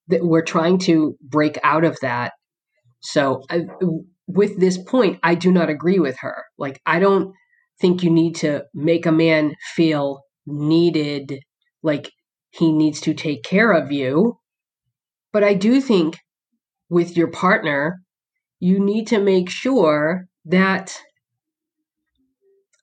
We're 0.09 0.43
trying 0.43 0.79
to 0.81 1.17
break 1.23 1.57
out 1.63 1.85
of 1.85 1.97
that. 2.03 2.33
So, 3.01 3.43
I, 3.49 3.67
with 4.27 4.59
this 4.59 4.79
point, 4.79 5.19
I 5.23 5.35
do 5.35 5.53
not 5.53 5.71
agree 5.71 5.99
with 5.99 6.17
her. 6.21 6.45
Like, 6.59 6.81
I 6.87 6.99
don't 6.99 7.35
think 7.81 8.03
you 8.03 8.11
need 8.11 8.37
to 8.37 8.65
make 8.75 9.07
a 9.07 9.13
man 9.13 9.55
feel 9.75 10.23
needed, 10.47 11.41
like 11.83 12.11
he 12.51 12.73
needs 12.73 13.01
to 13.03 13.15
take 13.15 13.43
care 13.43 13.73
of 13.73 13.91
you. 13.93 14.39
But 15.33 15.45
I 15.45 15.55
do 15.55 15.81
think 15.81 16.19
with 16.91 17.17
your 17.17 17.29
partner, 17.31 18.01
you 18.61 18.81
need 18.81 19.07
to 19.09 19.21
make 19.21 19.51
sure 19.51 20.27
that 20.47 20.97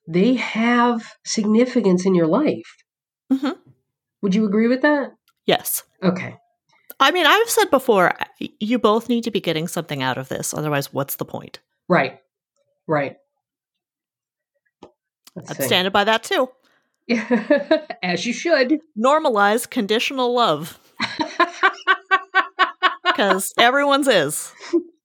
they 0.06 0.34
have 0.34 1.14
significance 1.24 2.04
in 2.04 2.14
your 2.14 2.26
life. 2.26 2.76
Mhm. 3.32 3.58
Would 4.22 4.34
you 4.34 4.46
agree 4.46 4.68
with 4.68 4.82
that? 4.82 5.12
Yes. 5.46 5.84
Okay. 6.02 6.38
I 7.02 7.10
mean, 7.10 7.26
I've 7.26 7.50
said 7.50 7.68
before, 7.70 8.10
uh, 8.10 8.24
you 8.38 8.78
both 8.78 9.08
need 9.08 9.24
to 9.24 9.32
be 9.32 9.40
getting 9.40 9.66
something 9.66 10.02
out 10.02 10.18
of 10.18 10.28
this. 10.28 10.54
Otherwise, 10.54 10.92
what's 10.92 11.16
the 11.16 11.24
point? 11.24 11.58
Right. 11.88 12.20
Right. 12.86 13.16
See. 15.56 15.62
standed 15.64 15.92
by 15.92 16.04
that 16.04 16.22
too. 16.22 16.48
As 18.02 18.24
you 18.24 18.32
should. 18.32 18.78
Normalize 18.96 19.68
conditional 19.68 20.32
love 20.32 20.78
because 23.04 23.52
everyone's 23.58 24.08
is. 24.08 24.52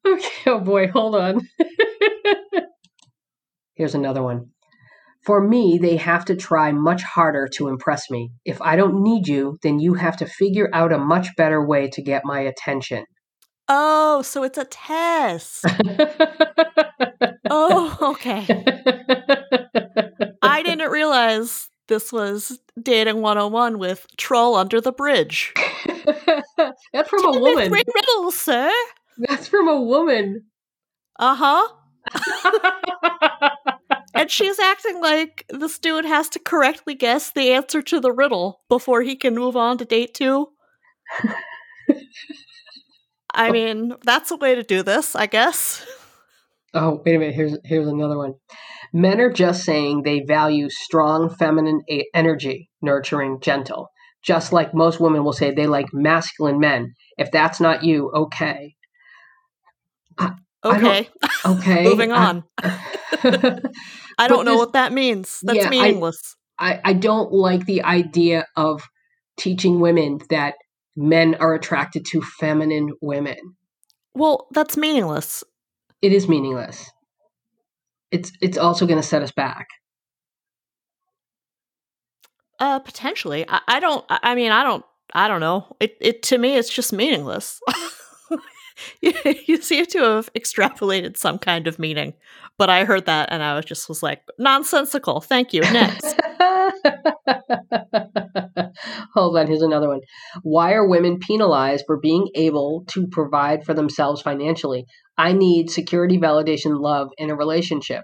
Okay, 0.06 0.30
oh 0.46 0.60
boy, 0.60 0.90
hold 0.90 1.16
on. 1.16 1.48
Here's 3.76 3.96
another 3.96 4.22
one. 4.22 4.52
For 5.28 5.42
me, 5.42 5.78
they 5.78 5.98
have 5.98 6.24
to 6.26 6.38
try 6.38 6.72
much 6.72 7.04
harder 7.04 7.50
to 7.56 7.68
impress 7.68 8.10
me. 8.10 8.32
If 8.46 8.62
I 8.62 8.78
don't 8.78 9.04
need 9.04 9.28
you, 9.28 9.58
then 9.62 9.78
you 9.78 9.94
have 9.96 10.16
to 10.18 10.26
figure 10.26 10.70
out 10.72 10.94
a 10.94 10.98
much 10.98 11.36
better 11.36 11.62
way 11.62 11.90
to 11.90 12.02
get 12.02 12.24
my 12.24 12.40
attention. 12.40 13.04
Oh, 13.68 14.22
so 14.22 14.44
it's 14.44 14.58
a 14.58 14.64
test. 14.64 15.66
oh, 17.50 17.98
okay. 18.02 18.46
I 20.42 20.64
didn't 20.66 20.92
realize 20.92 21.68
this 21.90 22.14
was 22.14 22.62
dating 22.82 23.22
101 23.22 23.80
with 23.80 24.08
Troll 24.16 24.56
Under 24.56 24.80
the 24.80 24.94
Bridge. 24.94 25.54
That's 26.94 27.10
from 27.10 27.26
a 27.26 27.38
woman. 27.38 27.68
Three 27.68 27.84
riddles, 27.94 28.36
sir. 28.36 28.72
That's 29.18 29.50
from 29.50 29.68
a 29.68 29.82
woman. 29.82 30.46
Uh 31.20 31.36
huh. 31.36 31.68
And 34.18 34.32
she's 34.32 34.60
acting 34.60 35.02
like 35.02 35.46
this 35.50 35.80
dude 35.80 36.06
has 36.06 36.30
to 36.30 36.40
correctly 36.40 36.96
guess 36.96 37.32
the 37.32 37.52
answer 37.52 37.82
to 37.84 38.00
the 38.00 38.12
riddle 38.12 38.62
before 38.70 39.02
he 39.02 39.16
can 39.16 39.36
move 39.36 39.56
on 39.56 39.78
to 39.78 39.86
date 39.86 40.14
two. 40.14 40.50
I 43.34 43.50
oh. 43.50 43.52
mean, 43.52 43.94
that's 44.04 44.32
a 44.32 44.36
way 44.36 44.56
to 44.56 44.64
do 44.64 44.84
this, 44.84 45.16
I 45.16 45.28
guess. 45.28 45.86
oh, 46.74 47.02
wait 47.06 47.16
a 47.16 47.20
minute. 47.20 47.36
Here's 47.36 47.58
here's 47.64 47.88
another 47.88 48.18
one. 48.18 48.36
Men 48.94 49.20
are 49.20 49.32
just 49.32 49.64
saying 49.64 50.04
they 50.04 50.22
value 50.22 50.70
strong 50.70 51.30
feminine 51.30 51.82
a- 51.90 52.08
energy, 52.14 52.70
nurturing, 52.82 53.40
gentle. 53.42 53.90
Just 54.24 54.52
like 54.52 54.74
most 54.74 55.00
women 55.00 55.24
will 55.24 55.34
say 55.34 55.52
they 55.52 55.68
like 55.68 55.94
masculine 55.94 56.60
men. 56.60 56.94
If 57.18 57.32
that's 57.32 57.60
not 57.60 57.84
you, 57.84 58.12
okay. 58.12 58.76
I 60.18 60.32
Okay, 60.64 61.08
Okay. 61.46 61.84
moving 61.84 62.12
on. 62.12 62.44
I, 62.64 62.80
I 64.18 64.28
don't 64.28 64.46
know 64.46 64.52
this- 64.52 64.58
what 64.60 64.74
that 64.74 64.92
means. 64.94 65.40
That's 65.44 65.58
Yeah, 65.58 65.70
meaningless. 65.70 66.36
I, 66.60 66.82
I 66.84 66.94
don't 66.94 67.32
like 67.32 67.66
the 67.66 67.84
idea 67.84 68.46
of 68.56 68.82
teaching 69.38 69.80
women 69.80 70.20
that 70.32 70.56
men 70.96 71.36
are 71.36 71.54
attracted 71.54 72.06
to 72.08 72.22
feminine 72.22 72.90
women. 73.02 73.38
well, 74.16 74.48
that's 74.52 74.76
meaningless. 74.76 75.44
It 76.02 76.12
is 76.12 76.28
meaningless. 76.28 76.90
It's 78.12 78.32
it's 78.42 78.58
also 78.58 78.88
going 78.88 79.00
to 79.00 79.08
set 79.08 79.22
us 79.22 79.32
back. 79.32 79.68
Uh, 82.60 82.80
potentially. 82.80 83.46
I, 83.48 83.62
I 83.68 83.80
don't. 83.80 84.04
I 84.10 84.20
I 84.24 84.36
mean, 84.36 84.52
I 84.52 84.64
don't. 84.64 84.84
I 85.14 85.28
don't 85.28 85.42
know. 85.42 85.76
It. 85.80 85.98
It 86.02 86.24
to 86.24 86.38
me, 86.38 86.56
it's 86.56 86.70
just 86.74 86.92
meaningless. 86.94 87.60
you, 89.02 89.62
seem 89.62 89.86
to 89.88 90.00
have 90.00 90.32
extrapolated 90.34 91.18
some 91.18 91.38
kind 91.40 91.68
of 91.68 91.80
meaning, 91.80 92.14
but 92.58 92.70
I 92.70 92.86
heard 92.86 93.06
that 93.06 93.30
and 93.32 93.44
I 93.44 93.56
was 93.56 93.66
just 93.66 93.90
was 93.90 94.04
like 94.04 94.22
nonsensical. 94.38 95.22
Thank 95.22 95.54
you. 95.54 95.62
Next. 95.62 96.16
Hold 99.14 99.38
on, 99.38 99.48
here's 99.48 99.62
another 99.62 99.88
one. 99.88 100.02
Why 100.44 100.74
are 100.74 100.88
women 100.88 101.20
penalized 101.20 101.86
for 101.88 101.98
being 101.98 102.30
able 102.36 102.84
to 102.90 103.08
provide 103.08 103.66
for 103.66 103.74
themselves 103.74 104.22
financially? 104.22 104.86
I 105.18 105.34
need 105.34 105.70
security, 105.70 106.18
validation, 106.18 106.80
love 106.80 107.10
in 107.18 107.30
a 107.30 107.36
relationship. 107.36 108.04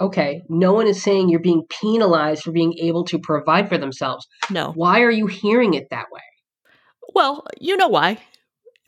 Okay, 0.00 0.42
no 0.48 0.72
one 0.72 0.86
is 0.86 1.02
saying 1.02 1.28
you're 1.28 1.40
being 1.40 1.64
penalized 1.68 2.44
for 2.44 2.52
being 2.52 2.74
able 2.80 3.04
to 3.06 3.18
provide 3.18 3.68
for 3.68 3.78
themselves. 3.78 4.26
no. 4.50 4.72
Why 4.74 5.02
are 5.02 5.10
you 5.10 5.26
hearing 5.26 5.74
it 5.74 5.88
that 5.90 6.06
way? 6.12 6.20
Well, 7.14 7.44
you 7.60 7.76
know 7.76 7.88
why? 7.88 8.18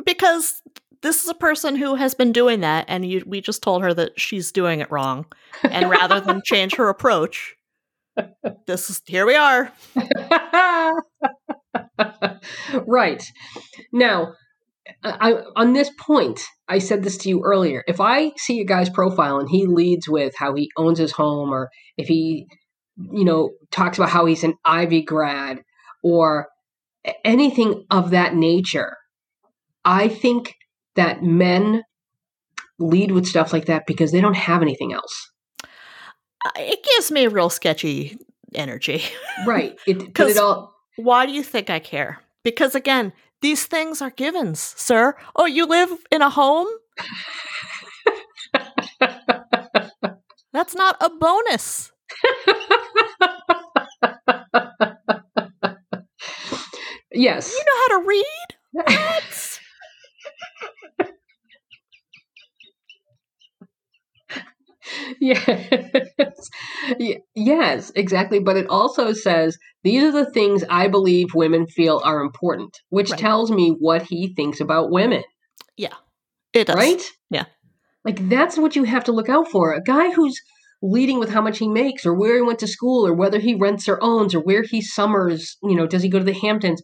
Because 0.04 0.62
this 1.02 1.22
is 1.22 1.28
a 1.28 1.34
person 1.34 1.76
who 1.76 1.94
has 1.94 2.14
been 2.14 2.32
doing 2.32 2.60
that, 2.60 2.84
and 2.88 3.04
you, 3.04 3.22
we 3.26 3.40
just 3.40 3.62
told 3.62 3.82
her 3.82 3.94
that 3.94 4.18
she's 4.20 4.52
doing 4.52 4.80
it 4.80 4.90
wrong. 4.90 5.26
And 5.62 5.88
rather 5.88 6.20
than 6.20 6.42
change 6.44 6.74
her 6.76 6.88
approach, 6.88 7.56
this 8.66 8.90
is 8.90 9.02
here 9.06 9.26
we 9.26 9.34
are. 9.34 9.72
right. 12.86 13.24
Now, 13.92 14.34
I, 15.02 15.34
on 15.56 15.72
this 15.72 15.90
point, 15.98 16.40
I 16.68 16.78
said 16.78 17.02
this 17.02 17.16
to 17.18 17.28
you 17.28 17.42
earlier. 17.44 17.82
If 17.86 18.00
I 18.00 18.32
see 18.36 18.60
a 18.60 18.64
guy's 18.64 18.90
profile 18.90 19.38
and 19.38 19.48
he 19.48 19.66
leads 19.66 20.08
with 20.08 20.34
how 20.36 20.54
he 20.54 20.70
owns 20.76 20.98
his 20.98 21.12
home, 21.12 21.50
or 21.50 21.70
if 21.96 22.08
he, 22.08 22.46
you 22.96 23.24
know, 23.24 23.50
talks 23.70 23.96
about 23.98 24.10
how 24.10 24.26
he's 24.26 24.44
an 24.44 24.54
Ivy 24.64 25.02
grad, 25.02 25.62
or 26.02 26.48
anything 27.24 27.84
of 27.90 28.10
that 28.10 28.34
nature, 28.34 28.96
I 29.84 30.08
think 30.08 30.54
that 30.96 31.22
men 31.22 31.83
lead 32.79 33.12
with 33.12 33.26
stuff 33.26 33.53
like 33.53 33.66
that 33.66 33.87
because 33.87 34.12
they 34.12 34.20
don't 34.20 34.37
have 34.37 34.62
anything 34.62 34.92
else. 34.92 35.31
Uh, 36.44 36.50
It 36.57 36.83
gives 36.83 37.11
me 37.11 37.24
a 37.24 37.31
real 37.31 37.50
sketchy 37.50 38.18
energy. 38.55 39.03
Right. 39.46 39.79
It, 39.87 40.12
but 40.14 40.29
it 40.29 40.37
all. 40.37 40.74
Why 40.96 41.24
do 41.24 41.33
you 41.33 41.42
think 41.42 41.70
I 41.70 41.79
care? 41.79 42.18
Because 42.44 42.74
again, 42.74 43.12
these 43.40 43.64
things 43.66 44.03
are 44.03 44.11
givens, 44.11 44.61
sir. 44.61 45.16
Oh, 45.35 45.46
you 45.46 45.64
live 45.66 45.90
in 46.11 46.20
a 46.20 46.29
home? 46.29 46.66
That's 50.53 50.74
not 50.74 50.96
a 51.00 51.09
bonus. 51.11 51.92
Yes. 57.12 57.53
You 57.53 57.59
know 57.59 57.81
how 57.88 58.00
to 58.00 58.07
read? 58.07 58.26
What? 58.72 59.60
Yes. 65.20 66.50
Yes, 67.34 67.92
exactly. 67.94 68.38
But 68.40 68.56
it 68.56 68.66
also 68.68 69.12
says 69.12 69.56
these 69.84 70.02
are 70.02 70.12
the 70.12 70.30
things 70.30 70.64
I 70.68 70.88
believe 70.88 71.34
women 71.34 71.66
feel 71.66 72.00
are 72.04 72.20
important, 72.20 72.76
which 72.90 73.10
Right. 73.10 73.20
tells 73.20 73.50
me 73.50 73.70
what 73.78 74.02
he 74.02 74.32
thinks 74.34 74.60
about 74.60 74.90
women, 74.90 75.22
Yeah, 75.76 75.94
It 76.52 76.66
does. 76.66 76.76
right? 76.76 77.02
Yeah. 77.30 77.44
Like 78.04 78.28
that's 78.28 78.56
what 78.58 78.76
you 78.76 78.84
have 78.84 79.04
to 79.04 79.12
look 79.12 79.28
out 79.28 79.48
for. 79.48 79.72
A 79.72 79.82
guy 79.82 80.10
who's 80.12 80.38
leading 80.82 81.18
with 81.18 81.28
how 81.30 81.42
much 81.42 81.58
he 81.58 81.68
makes 81.68 82.06
or 82.06 82.14
where 82.14 82.36
he 82.36 82.42
went 82.42 82.58
to 82.60 82.66
school 82.66 83.06
or 83.06 83.12
whether 83.14 83.38
he 83.38 83.54
rents 83.54 83.86
or 83.88 83.98
owns 84.02 84.34
or 84.34 84.40
where 84.40 84.62
he 84.62 84.80
summers, 84.80 85.56
you 85.62 85.74
know, 85.76 85.86
does 85.86 86.02
he 86.02 86.08
go 86.08 86.18
to 86.18 86.24
the 86.24 86.32
Hamptons? 86.32 86.82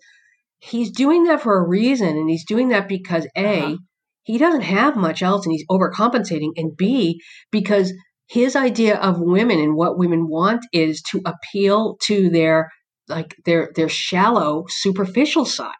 He's 0.59 0.90
doing 0.90 1.24
that 1.24 1.40
for 1.42 1.57
a 1.59 1.66
reason 1.66 2.09
and 2.09 2.29
he's 2.29 2.44
doing 2.44 2.68
that 2.68 2.88
because 2.88 3.26
A, 3.37 3.61
Uh-huh. 3.62 3.76
he 4.24 4.37
doesn't 4.38 4.62
have 4.62 4.96
much 4.96 5.22
else 5.22 5.46
and 5.46 5.52
he's 5.52 5.64
overcompensating 5.70 6.50
and 6.57 6.76
B, 6.76 7.20
because 7.50 7.92
his 8.27 8.57
idea 8.57 8.97
of 8.97 9.21
women 9.21 9.59
and 9.59 9.77
what 9.77 9.99
women 9.99 10.29
want 10.29 10.67
is 10.73 11.03
to 11.11 11.23
appeal 11.25 11.97
to 12.03 12.29
their 12.31 12.71
like 13.09 13.37
their 13.45 13.71
their 13.75 13.89
shallow 13.89 14.65
superficial 14.69 15.45
side 15.45 15.73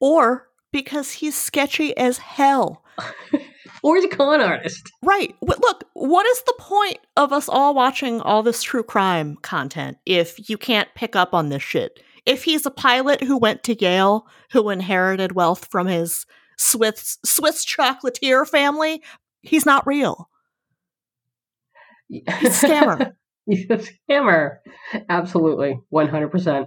Or 0.00 0.48
because 0.72 1.12
he's 1.12 1.34
sketchy 1.34 1.96
as 1.96 2.18
hell. 2.18 2.84
or 3.82 3.96
he's 3.96 4.04
a 4.04 4.08
con 4.08 4.40
artist 4.40 4.90
Right. 5.02 5.34
Look, 5.40 5.84
what 5.94 6.26
is 6.26 6.42
the 6.42 6.54
point 6.58 6.98
of 7.16 7.32
us 7.32 7.48
all 7.48 7.74
watching 7.74 8.20
all 8.20 8.42
this 8.42 8.62
true 8.62 8.82
crime 8.82 9.36
content 9.42 9.98
if 10.06 10.48
you 10.48 10.58
can't 10.58 10.88
pick 10.94 11.16
up 11.16 11.34
on 11.34 11.48
this 11.48 11.62
shit? 11.62 12.00
If 12.26 12.44
he's 12.44 12.64
a 12.64 12.70
pilot 12.70 13.22
who 13.22 13.36
went 13.36 13.62
to 13.64 13.78
Yale, 13.78 14.26
who 14.52 14.70
inherited 14.70 15.32
wealth 15.32 15.68
from 15.70 15.86
his 15.86 16.26
Swiss 16.56 17.18
Swiss 17.24 17.64
chocolatier 17.64 18.48
family, 18.48 19.02
he's 19.42 19.66
not 19.66 19.86
real. 19.86 20.28
He's 22.40 22.62
a 22.62 22.66
scammer. 22.66 23.12
he's 23.46 23.70
a 23.70 23.78
scammer 24.10 24.56
absolutely 25.08 25.78
100% 25.92 26.66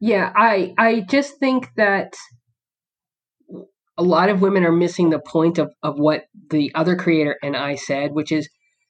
yeah 0.00 0.32
i 0.36 0.74
i 0.78 1.00
just 1.00 1.38
think 1.38 1.68
that 1.76 2.14
a 3.96 4.02
lot 4.02 4.28
of 4.30 4.40
women 4.40 4.64
are 4.64 4.72
missing 4.72 5.10
the 5.10 5.18
point 5.18 5.58
of 5.58 5.72
of 5.82 5.98
what 5.98 6.24
the 6.50 6.70
other 6.74 6.94
creator 6.96 7.36
and 7.42 7.56
i 7.56 7.74
said 7.74 8.12
which 8.12 8.30
is 8.32 8.48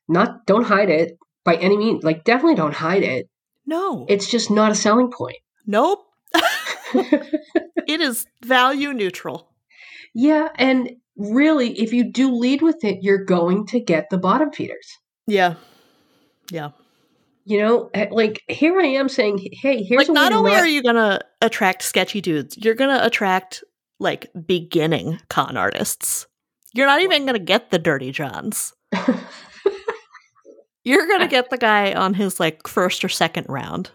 not 0.09 0.45
don't 0.47 0.65
hide 0.65 0.91
it 0.91 1.17
by 1.45 1.55
any 1.57 1.77
means 1.77 2.05
like 2.05 2.25
definitely 2.25 2.55
don't 2.55 2.75
hide 2.75 3.03
it 3.03 3.27
No. 3.67 4.05
it's 4.09 4.31
just 4.31 4.51
not 4.51 4.71
a 4.73 4.75
selling 4.75 5.11
point 5.11 5.39
nope. 5.67 6.05
it 6.95 8.01
is 8.01 8.27
value 8.45 8.93
neutral. 8.93 9.51
yeah 10.15 10.49
and 10.57 10.91
really 11.17 11.79
if 11.81 11.93
you 11.93 12.13
do 12.13 12.35
lead 12.35 12.63
with 12.63 12.85
it 12.85 12.99
you're 13.03 13.25
going 13.25 13.67
to 13.67 13.81
get 13.81 14.07
the 14.11 14.19
bottom 14.19 14.53
feeders 14.53 14.99
Yeah. 15.29 15.55
Yeah. 16.51 16.71
you 17.45 17.61
know 17.61 17.91
eh, 17.95 18.07
like 18.11 18.43
here 18.49 18.81
i 18.81 18.87
am 18.87 19.09
saying 19.09 19.39
hey 19.53 19.83
here's 19.83 20.09
like 20.09 20.15
not 20.15 20.33
only 20.33 20.51
not- 20.53 20.63
are 20.63 20.67
you 20.67 20.83
gonna 20.83 21.21
attract 21.43 21.83
sketchy 21.83 22.21
dudes, 22.23 22.57
you're 22.57 22.75
gonna 22.75 23.01
attract 23.03 23.63
like 24.01 24.31
beginning 24.47 25.21
con 25.29 25.57
artists. 25.57 26.27
You're 26.75 26.87
not 26.87 27.03
even 27.03 27.27
gonna 27.27 27.39
get 27.39 27.71
the 27.71 27.79
dirty 27.79 28.11
johns. 28.13 28.73
You're 30.85 31.07
gonna 31.07 31.29
get 31.29 31.51
the 31.51 31.59
guy 31.59 31.93
on 31.93 32.15
his 32.15 32.41
like 32.41 32.67
first 32.67 33.05
or 33.05 33.09
second 33.11 33.47
round 33.49 33.91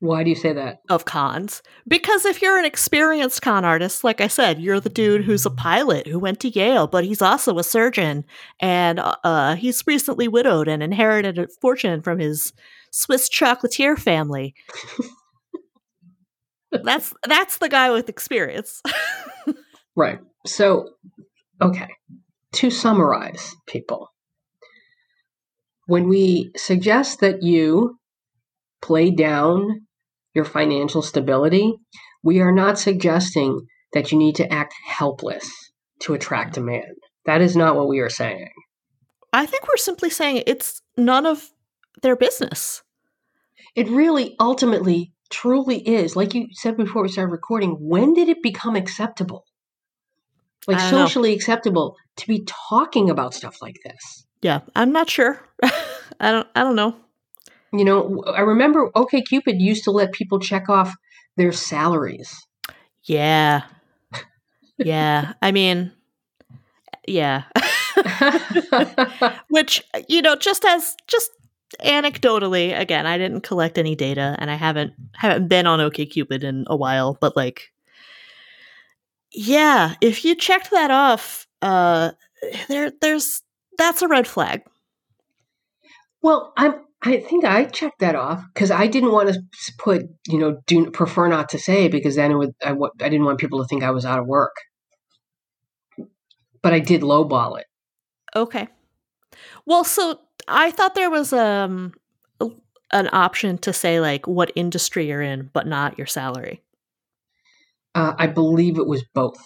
why 0.00 0.24
do 0.24 0.30
you 0.30 0.36
say 0.36 0.52
that 0.52 0.80
of 0.88 1.04
cons. 1.04 1.62
Because 1.86 2.24
if 2.24 2.42
you're 2.42 2.58
an 2.58 2.64
experienced 2.64 3.42
con 3.42 3.64
artist, 3.64 4.02
like 4.02 4.20
I 4.20 4.28
said, 4.28 4.60
you're 4.60 4.80
the 4.80 4.88
dude 4.88 5.24
who's 5.24 5.46
a 5.46 5.50
pilot 5.50 6.06
who 6.06 6.18
went 6.18 6.40
to 6.40 6.48
Yale, 6.48 6.86
but 6.86 7.04
he's 7.04 7.22
also 7.22 7.58
a 7.58 7.64
surgeon, 7.64 8.24
and 8.60 9.00
uh, 9.02 9.54
he's 9.56 9.86
recently 9.86 10.26
widowed 10.26 10.68
and 10.68 10.82
inherited 10.82 11.38
a 11.38 11.48
fortune 11.60 12.02
from 12.02 12.18
his 12.18 12.52
Swiss 12.90 13.28
chocolatier 13.28 13.98
family. 13.98 14.54
that's 16.72 17.12
that's 17.24 17.58
the 17.58 17.68
guy 17.68 17.90
with 17.90 18.08
experience. 18.08 18.82
Right. 19.96 20.20
So, 20.46 20.90
okay. 21.60 21.88
To 22.54 22.70
summarize, 22.70 23.54
people, 23.66 24.08
when 25.86 26.08
we 26.08 26.52
suggest 26.56 27.20
that 27.20 27.42
you 27.42 27.98
play 28.80 29.10
down 29.10 29.86
your 30.34 30.44
financial 30.44 31.02
stability, 31.02 31.74
we 32.22 32.40
are 32.40 32.52
not 32.52 32.78
suggesting 32.78 33.66
that 33.92 34.12
you 34.12 34.18
need 34.18 34.36
to 34.36 34.52
act 34.52 34.74
helpless 34.86 35.48
to 36.00 36.14
attract 36.14 36.56
a 36.56 36.60
man. 36.60 36.94
That 37.26 37.40
is 37.40 37.56
not 37.56 37.76
what 37.76 37.88
we 37.88 38.00
are 38.00 38.08
saying. 38.10 38.50
I 39.32 39.46
think 39.46 39.68
we're 39.68 39.76
simply 39.76 40.10
saying 40.10 40.42
it's 40.46 40.82
none 40.96 41.26
of 41.26 41.50
their 42.02 42.16
business. 42.16 42.82
It 43.76 43.88
really 43.88 44.34
ultimately 44.40 45.12
truly 45.30 45.78
is. 45.78 46.16
Like 46.16 46.34
you 46.34 46.48
said 46.52 46.76
before 46.76 47.02
we 47.02 47.08
started 47.08 47.32
recording, 47.32 47.76
when 47.80 48.14
did 48.14 48.28
it 48.28 48.42
become 48.42 48.76
acceptable? 48.76 49.44
Like 50.66 50.78
don't 50.78 50.90
know. 50.90 51.06
socially 51.06 51.32
acceptable 51.32 51.96
to 52.16 52.26
be 52.26 52.44
talking 52.46 53.08
about 53.08 53.34
stuff 53.34 53.56
like 53.62 53.76
this. 53.84 54.26
Yeah, 54.42 54.60
I'm 54.74 54.92
not 54.92 55.08
sure. 55.08 55.40
I 56.20 56.32
don't 56.32 56.48
I 56.54 56.62
don't 56.62 56.76
know. 56.76 56.96
You 57.72 57.84
know, 57.84 58.22
I 58.26 58.40
remember 58.40 58.90
OK 58.94 59.22
Cupid 59.22 59.60
used 59.60 59.84
to 59.84 59.90
let 59.90 60.12
people 60.12 60.40
check 60.40 60.68
off 60.68 60.94
their 61.36 61.52
salaries. 61.52 62.34
Yeah. 63.04 63.62
Yeah. 64.78 65.34
I 65.42 65.52
mean 65.52 65.92
yeah. 67.06 67.44
Which, 69.48 69.82
you 70.08 70.22
know, 70.22 70.36
just 70.36 70.64
as 70.64 70.96
just 71.06 71.30
anecdotally, 71.84 72.78
again, 72.78 73.06
I 73.06 73.18
didn't 73.18 73.42
collect 73.42 73.78
any 73.78 73.94
data 73.94 74.36
and 74.38 74.50
I 74.50 74.54
haven't 74.54 74.92
haven't 75.14 75.48
been 75.48 75.66
on 75.66 75.80
OK 75.80 76.06
Cupid 76.06 76.44
in 76.44 76.64
a 76.68 76.76
while, 76.76 77.16
but 77.20 77.36
like 77.36 77.72
yeah, 79.32 79.94
if 80.00 80.24
you 80.24 80.34
checked 80.34 80.70
that 80.70 80.90
off, 80.90 81.46
uh 81.62 82.12
there 82.68 82.92
there's 83.00 83.42
that's 83.78 84.02
a 84.02 84.08
red 84.08 84.26
flag. 84.26 84.62
well, 86.22 86.52
I'm. 86.56 86.74
I 87.02 87.20
think 87.20 87.44
I 87.44 87.64
checked 87.64 88.00
that 88.00 88.14
off 88.14 88.44
because 88.52 88.70
I 88.70 88.86
didn't 88.86 89.12
want 89.12 89.30
to 89.30 89.40
put, 89.78 90.02
you 90.26 90.38
know, 90.38 90.60
do 90.66 90.90
prefer 90.90 91.28
not 91.28 91.48
to 91.50 91.58
say 91.58 91.88
because 91.88 92.16
then 92.16 92.30
it 92.30 92.36
would. 92.36 92.54
I, 92.62 92.72
I 92.72 93.08
didn't 93.08 93.24
want 93.24 93.38
people 93.38 93.60
to 93.60 93.66
think 93.66 93.82
I 93.82 93.90
was 93.90 94.04
out 94.04 94.18
of 94.18 94.26
work. 94.26 94.54
But 96.62 96.74
I 96.74 96.78
did 96.78 97.00
lowball 97.00 97.58
it. 97.58 97.66
Okay. 98.36 98.68
Well, 99.64 99.82
so 99.82 100.20
I 100.46 100.70
thought 100.70 100.94
there 100.94 101.10
was 101.10 101.32
um 101.32 101.94
an 102.92 103.08
option 103.12 103.56
to 103.58 103.72
say 103.72 104.00
like 104.00 104.26
what 104.26 104.52
industry 104.54 105.08
you're 105.08 105.22
in, 105.22 105.50
but 105.52 105.66
not 105.66 105.96
your 105.96 106.06
salary. 106.06 106.62
Uh, 107.94 108.14
I 108.18 108.26
believe 108.26 108.78
it 108.78 108.86
was 108.86 109.04
both. 109.14 109.38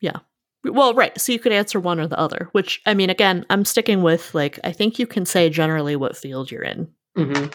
Yeah. 0.00 0.18
Well, 0.64 0.94
right. 0.94 1.18
So 1.20 1.32
you 1.32 1.38
could 1.38 1.52
answer 1.52 1.80
one 1.80 2.00
or 2.00 2.06
the 2.06 2.18
other, 2.18 2.48
which 2.52 2.80
I 2.86 2.94
mean, 2.94 3.10
again, 3.10 3.46
I'm 3.50 3.64
sticking 3.64 4.02
with 4.02 4.34
like, 4.34 4.58
I 4.62 4.72
think 4.72 4.98
you 4.98 5.06
can 5.06 5.24
say 5.26 5.48
generally 5.50 5.96
what 5.96 6.16
field 6.16 6.50
you're 6.50 6.62
in. 6.62 6.88
Hmm 7.16 7.46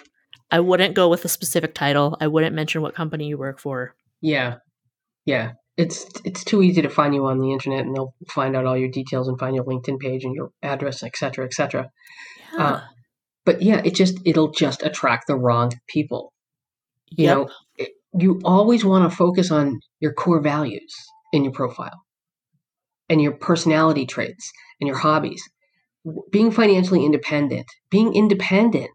I 0.52 0.60
wouldn't 0.60 0.94
go 0.94 1.10
with 1.10 1.26
a 1.26 1.30
specific 1.30 1.74
title. 1.74 2.18
I 2.22 2.28
wouldn't 2.28 2.56
mention 2.56 2.82
what 2.82 2.94
company 2.94 3.28
you 3.28 3.38
work 3.38 3.60
for. 3.60 3.96
Yeah, 4.22 4.58
yeah. 5.26 5.54
It's 5.76 6.06
it's 6.24 6.44
too 6.44 6.62
easy 6.62 6.82
to 6.84 6.90
find 6.90 7.14
you 7.14 7.26
on 7.26 7.40
the 7.40 7.52
internet, 7.52 7.86
and 7.86 7.96
they'll 7.96 8.14
find 8.30 8.56
out 8.56 8.66
all 8.66 8.78
your 8.78 8.90
details 8.90 9.28
and 9.28 9.40
find 9.40 9.56
your 9.56 9.66
LinkedIn 9.66 10.00
page 10.00 10.24
and 10.24 10.34
your 10.34 10.52
address, 10.62 11.04
et 11.04 11.18
cetera, 11.18 11.46
et 11.46 11.54
cetera. 11.54 11.90
Yeah. 12.54 12.64
Uh, 12.64 12.82
But 13.46 13.62
yeah, 13.62 13.82
it 13.84 13.96
just 13.96 14.20
it'll 14.26 14.52
just 14.52 14.84
attract 14.84 15.28
the 15.28 15.36
wrong 15.36 15.72
people. 15.88 16.32
You 17.12 17.26
Yep. 17.26 17.38
know, 17.38 17.50
it, 17.78 17.90
you 18.18 18.42
always 18.46 18.86
want 18.86 19.10
to 19.10 19.16
focus 19.16 19.52
on 19.52 19.80
your 20.00 20.14
core 20.14 20.42
values 20.42 20.96
in 21.34 21.44
your 21.44 21.54
profile, 21.54 22.06
and 23.10 23.22
your 23.22 23.34
personality 23.34 24.06
traits 24.06 24.52
and 24.80 24.88
your 24.88 24.98
hobbies. 24.98 25.44
Being 26.32 26.52
financially 26.52 27.04
independent, 27.04 27.66
being 27.90 28.14
independent. 28.16 28.92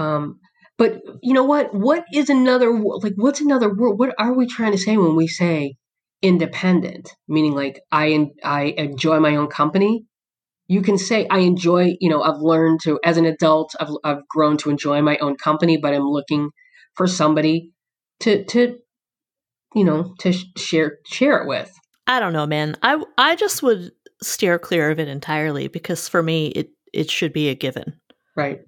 Um, 0.00 0.40
but 0.78 1.02
you 1.22 1.34
know 1.34 1.44
what? 1.44 1.74
What 1.74 2.04
is 2.14 2.30
another 2.30 2.72
like? 2.72 3.12
What's 3.16 3.40
another 3.40 3.72
word? 3.72 3.98
What 3.98 4.14
are 4.18 4.32
we 4.32 4.46
trying 4.46 4.72
to 4.72 4.78
say 4.78 4.96
when 4.96 5.14
we 5.14 5.28
say 5.28 5.74
independent? 6.22 7.10
Meaning, 7.28 7.54
like 7.54 7.80
I 7.92 8.30
I 8.42 8.74
enjoy 8.78 9.20
my 9.20 9.36
own 9.36 9.48
company. 9.48 10.06
You 10.68 10.80
can 10.80 10.96
say 10.96 11.26
I 11.28 11.40
enjoy. 11.40 11.96
You 12.00 12.08
know, 12.08 12.22
I've 12.22 12.40
learned 12.40 12.80
to 12.84 12.98
as 13.04 13.18
an 13.18 13.26
adult. 13.26 13.74
I've 13.78 13.90
I've 14.02 14.26
grown 14.28 14.56
to 14.58 14.70
enjoy 14.70 15.02
my 15.02 15.18
own 15.18 15.36
company, 15.36 15.76
but 15.76 15.92
I'm 15.92 16.08
looking 16.08 16.48
for 16.94 17.06
somebody 17.06 17.72
to 18.20 18.44
to 18.46 18.78
you 19.74 19.84
know 19.84 20.14
to 20.20 20.32
sh- 20.32 20.46
share 20.56 20.98
share 21.04 21.42
it 21.42 21.46
with. 21.46 21.70
I 22.06 22.20
don't 22.20 22.32
know, 22.32 22.46
man. 22.46 22.76
I 22.82 23.02
I 23.18 23.36
just 23.36 23.62
would 23.62 23.92
steer 24.22 24.58
clear 24.58 24.90
of 24.90 24.98
it 24.98 25.08
entirely 25.08 25.68
because 25.68 26.08
for 26.08 26.22
me, 26.22 26.48
it 26.48 26.70
it 26.94 27.10
should 27.10 27.34
be 27.34 27.50
a 27.50 27.54
given. 27.54 28.00
Right. 28.34 28.60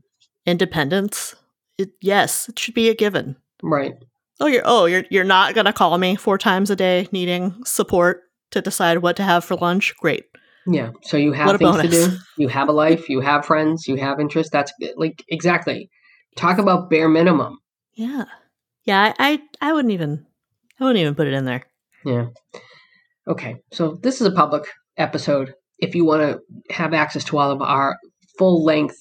Independence, 0.46 1.34
it, 1.78 1.90
yes, 2.00 2.48
it 2.48 2.58
should 2.58 2.74
be 2.74 2.88
a 2.88 2.94
given. 2.94 3.36
Right. 3.62 3.94
Oh, 4.40 4.46
you're 4.46 4.62
oh 4.64 4.86
you're 4.86 5.04
you're 5.10 5.24
not 5.24 5.54
gonna 5.54 5.72
call 5.72 5.96
me 5.98 6.16
four 6.16 6.36
times 6.36 6.70
a 6.70 6.76
day 6.76 7.08
needing 7.12 7.54
support 7.64 8.22
to 8.50 8.60
decide 8.60 8.98
what 8.98 9.16
to 9.16 9.22
have 9.22 9.44
for 9.44 9.54
lunch. 9.56 9.94
Great. 9.98 10.24
Yeah. 10.66 10.90
So 11.02 11.16
you 11.16 11.32
have 11.32 11.58
things 11.58 11.80
to 11.80 11.88
do. 11.88 12.08
You 12.38 12.48
have 12.48 12.68
a 12.68 12.72
life. 12.72 13.08
You 13.08 13.20
have 13.20 13.44
friends. 13.44 13.86
You 13.86 13.96
have 13.96 14.18
interests. 14.18 14.50
That's 14.50 14.72
like 14.96 15.22
exactly. 15.28 15.90
Talk 16.36 16.58
about 16.58 16.90
bare 16.90 17.08
minimum. 17.08 17.58
Yeah, 17.94 18.24
yeah. 18.84 19.12
I 19.18 19.40
I, 19.60 19.68
I 19.68 19.72
wouldn't 19.72 19.92
even 19.92 20.26
I 20.80 20.84
wouldn't 20.84 21.00
even 21.00 21.14
put 21.14 21.28
it 21.28 21.34
in 21.34 21.44
there. 21.44 21.62
Yeah. 22.04 22.26
Okay. 23.28 23.56
So 23.72 23.98
this 24.02 24.20
is 24.20 24.26
a 24.26 24.32
public 24.32 24.64
episode. 24.96 25.54
If 25.78 25.94
you 25.94 26.04
want 26.04 26.22
to 26.22 26.74
have 26.74 26.94
access 26.94 27.24
to 27.24 27.38
all 27.38 27.50
of 27.50 27.62
our 27.62 27.96
full 28.38 28.64
length 28.64 28.98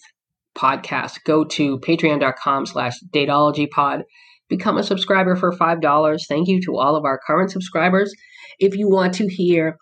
podcasts, 0.58 1.18
go 1.26 1.44
to 1.46 1.80
patreon.com 1.80 2.66
slash 2.66 2.94
datologypod. 3.14 4.04
Become 4.50 4.78
a 4.78 4.84
subscriber 4.84 5.36
for 5.36 5.52
$5. 5.52 6.22
Thank 6.28 6.48
you 6.48 6.62
to 6.64 6.78
all 6.78 6.96
of 6.96 7.06
our 7.06 7.20
current 7.26 7.52
subscribers. 7.52 8.14
If 8.60 8.76
you 8.76 8.90
want 8.90 9.14
to 9.16 9.28
hear 9.28 9.78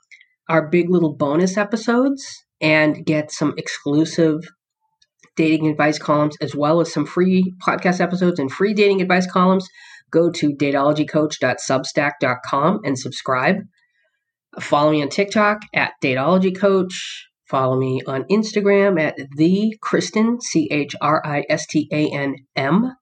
our 0.47 0.69
big 0.69 0.89
little 0.89 1.15
bonus 1.15 1.58
episodes 1.58 2.25
and 2.62 3.05
get 3.05 3.32
some 3.32 3.53
exclusive 3.58 4.41
dating 5.36 5.67
advice 5.67 5.97
columns 5.97 6.38
as 6.41 6.55
well 6.55 6.79
as 6.82 6.91
some 6.91 7.05
free 7.05 7.53
podcast 7.65 8.01
episodes 8.01 8.39
and 8.39 8.51
free 8.51 8.73
dating 8.73 9.01
advice 9.01 9.29
columns, 9.29 9.67
go 10.12 10.29
to 10.29 10.49
datologycoach.substack.com 10.49 12.79
and 12.84 12.99
subscribe. 12.99 13.55
Follow 14.60 14.91
me 14.91 15.01
on 15.01 15.10
TikTok 15.10 15.62
at 15.73 15.93
datologycoach. 16.03 16.93
Follow 17.50 17.80
me 17.80 18.02
on 18.06 18.24
Instagram 18.26 19.02
at 19.02 19.18
the 19.36 19.76
Christan 19.84 20.40
C 20.42 20.68
H 20.72 20.96
R 21.02 21.22
I 21.26 21.46
S 21.50 21.66
T 21.66 21.88
A 21.92 22.10
N 22.12 22.36
M. 22.56 22.94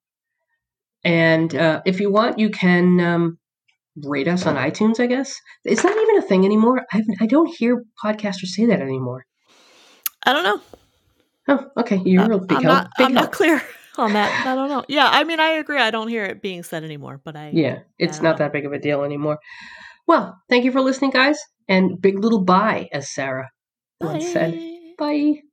And 1.03 1.53
uh, 1.53 1.81
if 1.85 1.99
you 1.99 2.11
want, 2.11 2.39
you 2.39 2.49
can 2.49 2.99
um, 3.01 3.37
rate 4.03 4.27
us 4.27 4.45
on 4.45 4.55
iTunes. 4.55 4.99
I 4.99 5.07
guess 5.07 5.35
it's 5.65 5.83
not 5.83 5.95
even 5.97 6.17
a 6.17 6.21
thing 6.21 6.45
anymore. 6.45 6.85
I've, 6.93 7.03
I 7.19 7.25
don't 7.25 7.53
hear 7.57 7.83
podcasters 8.03 8.47
say 8.47 8.65
that 8.67 8.81
anymore. 8.81 9.25
I 10.25 10.33
don't 10.33 10.43
know. 10.43 10.61
Oh, 11.49 11.81
okay. 11.81 12.01
You're 12.05 12.31
Uh, 12.33 12.37
a 12.37 12.39
big 12.39 12.57
I'm 12.57 12.63
help. 12.63 12.75
not 12.75 12.91
big 12.97 13.05
I'm 13.07 13.13
not 13.13 13.31
clear 13.31 13.61
on 13.97 14.13
that. 14.13 14.45
I 14.45 14.55
don't 14.55 14.69
know. 14.69 14.83
Yeah, 14.87 15.09
I 15.11 15.23
mean 15.25 15.39
I 15.39 15.51
agree. 15.51 15.77
I 15.79 15.91
don't 15.91 16.07
hear 16.07 16.23
it 16.25 16.41
being 16.41 16.63
said 16.63 16.83
anymore, 16.83 17.21
but 17.23 17.35
I 17.35 17.51
Yeah, 17.53 17.79
it's 17.99 18.17
don't 18.17 18.23
not 18.23 18.31
know. 18.33 18.45
that 18.45 18.53
big 18.53 18.65
of 18.65 18.73
a 18.73 18.79
deal 18.79 19.03
anymore. 19.03 19.39
Well, 20.07 20.37
thank 20.49 20.63
you 20.63 20.71
for 20.71 20.81
listening, 20.81 21.11
guys, 21.11 21.37
and 21.67 22.01
big 22.01 22.19
little 22.19 22.43
bye, 22.43 22.87
as 22.93 23.13
Sarah 23.13 23.49
once 24.01 24.27
said. 24.27 24.63
Bye. 24.97 24.97
Bye. 24.97 25.43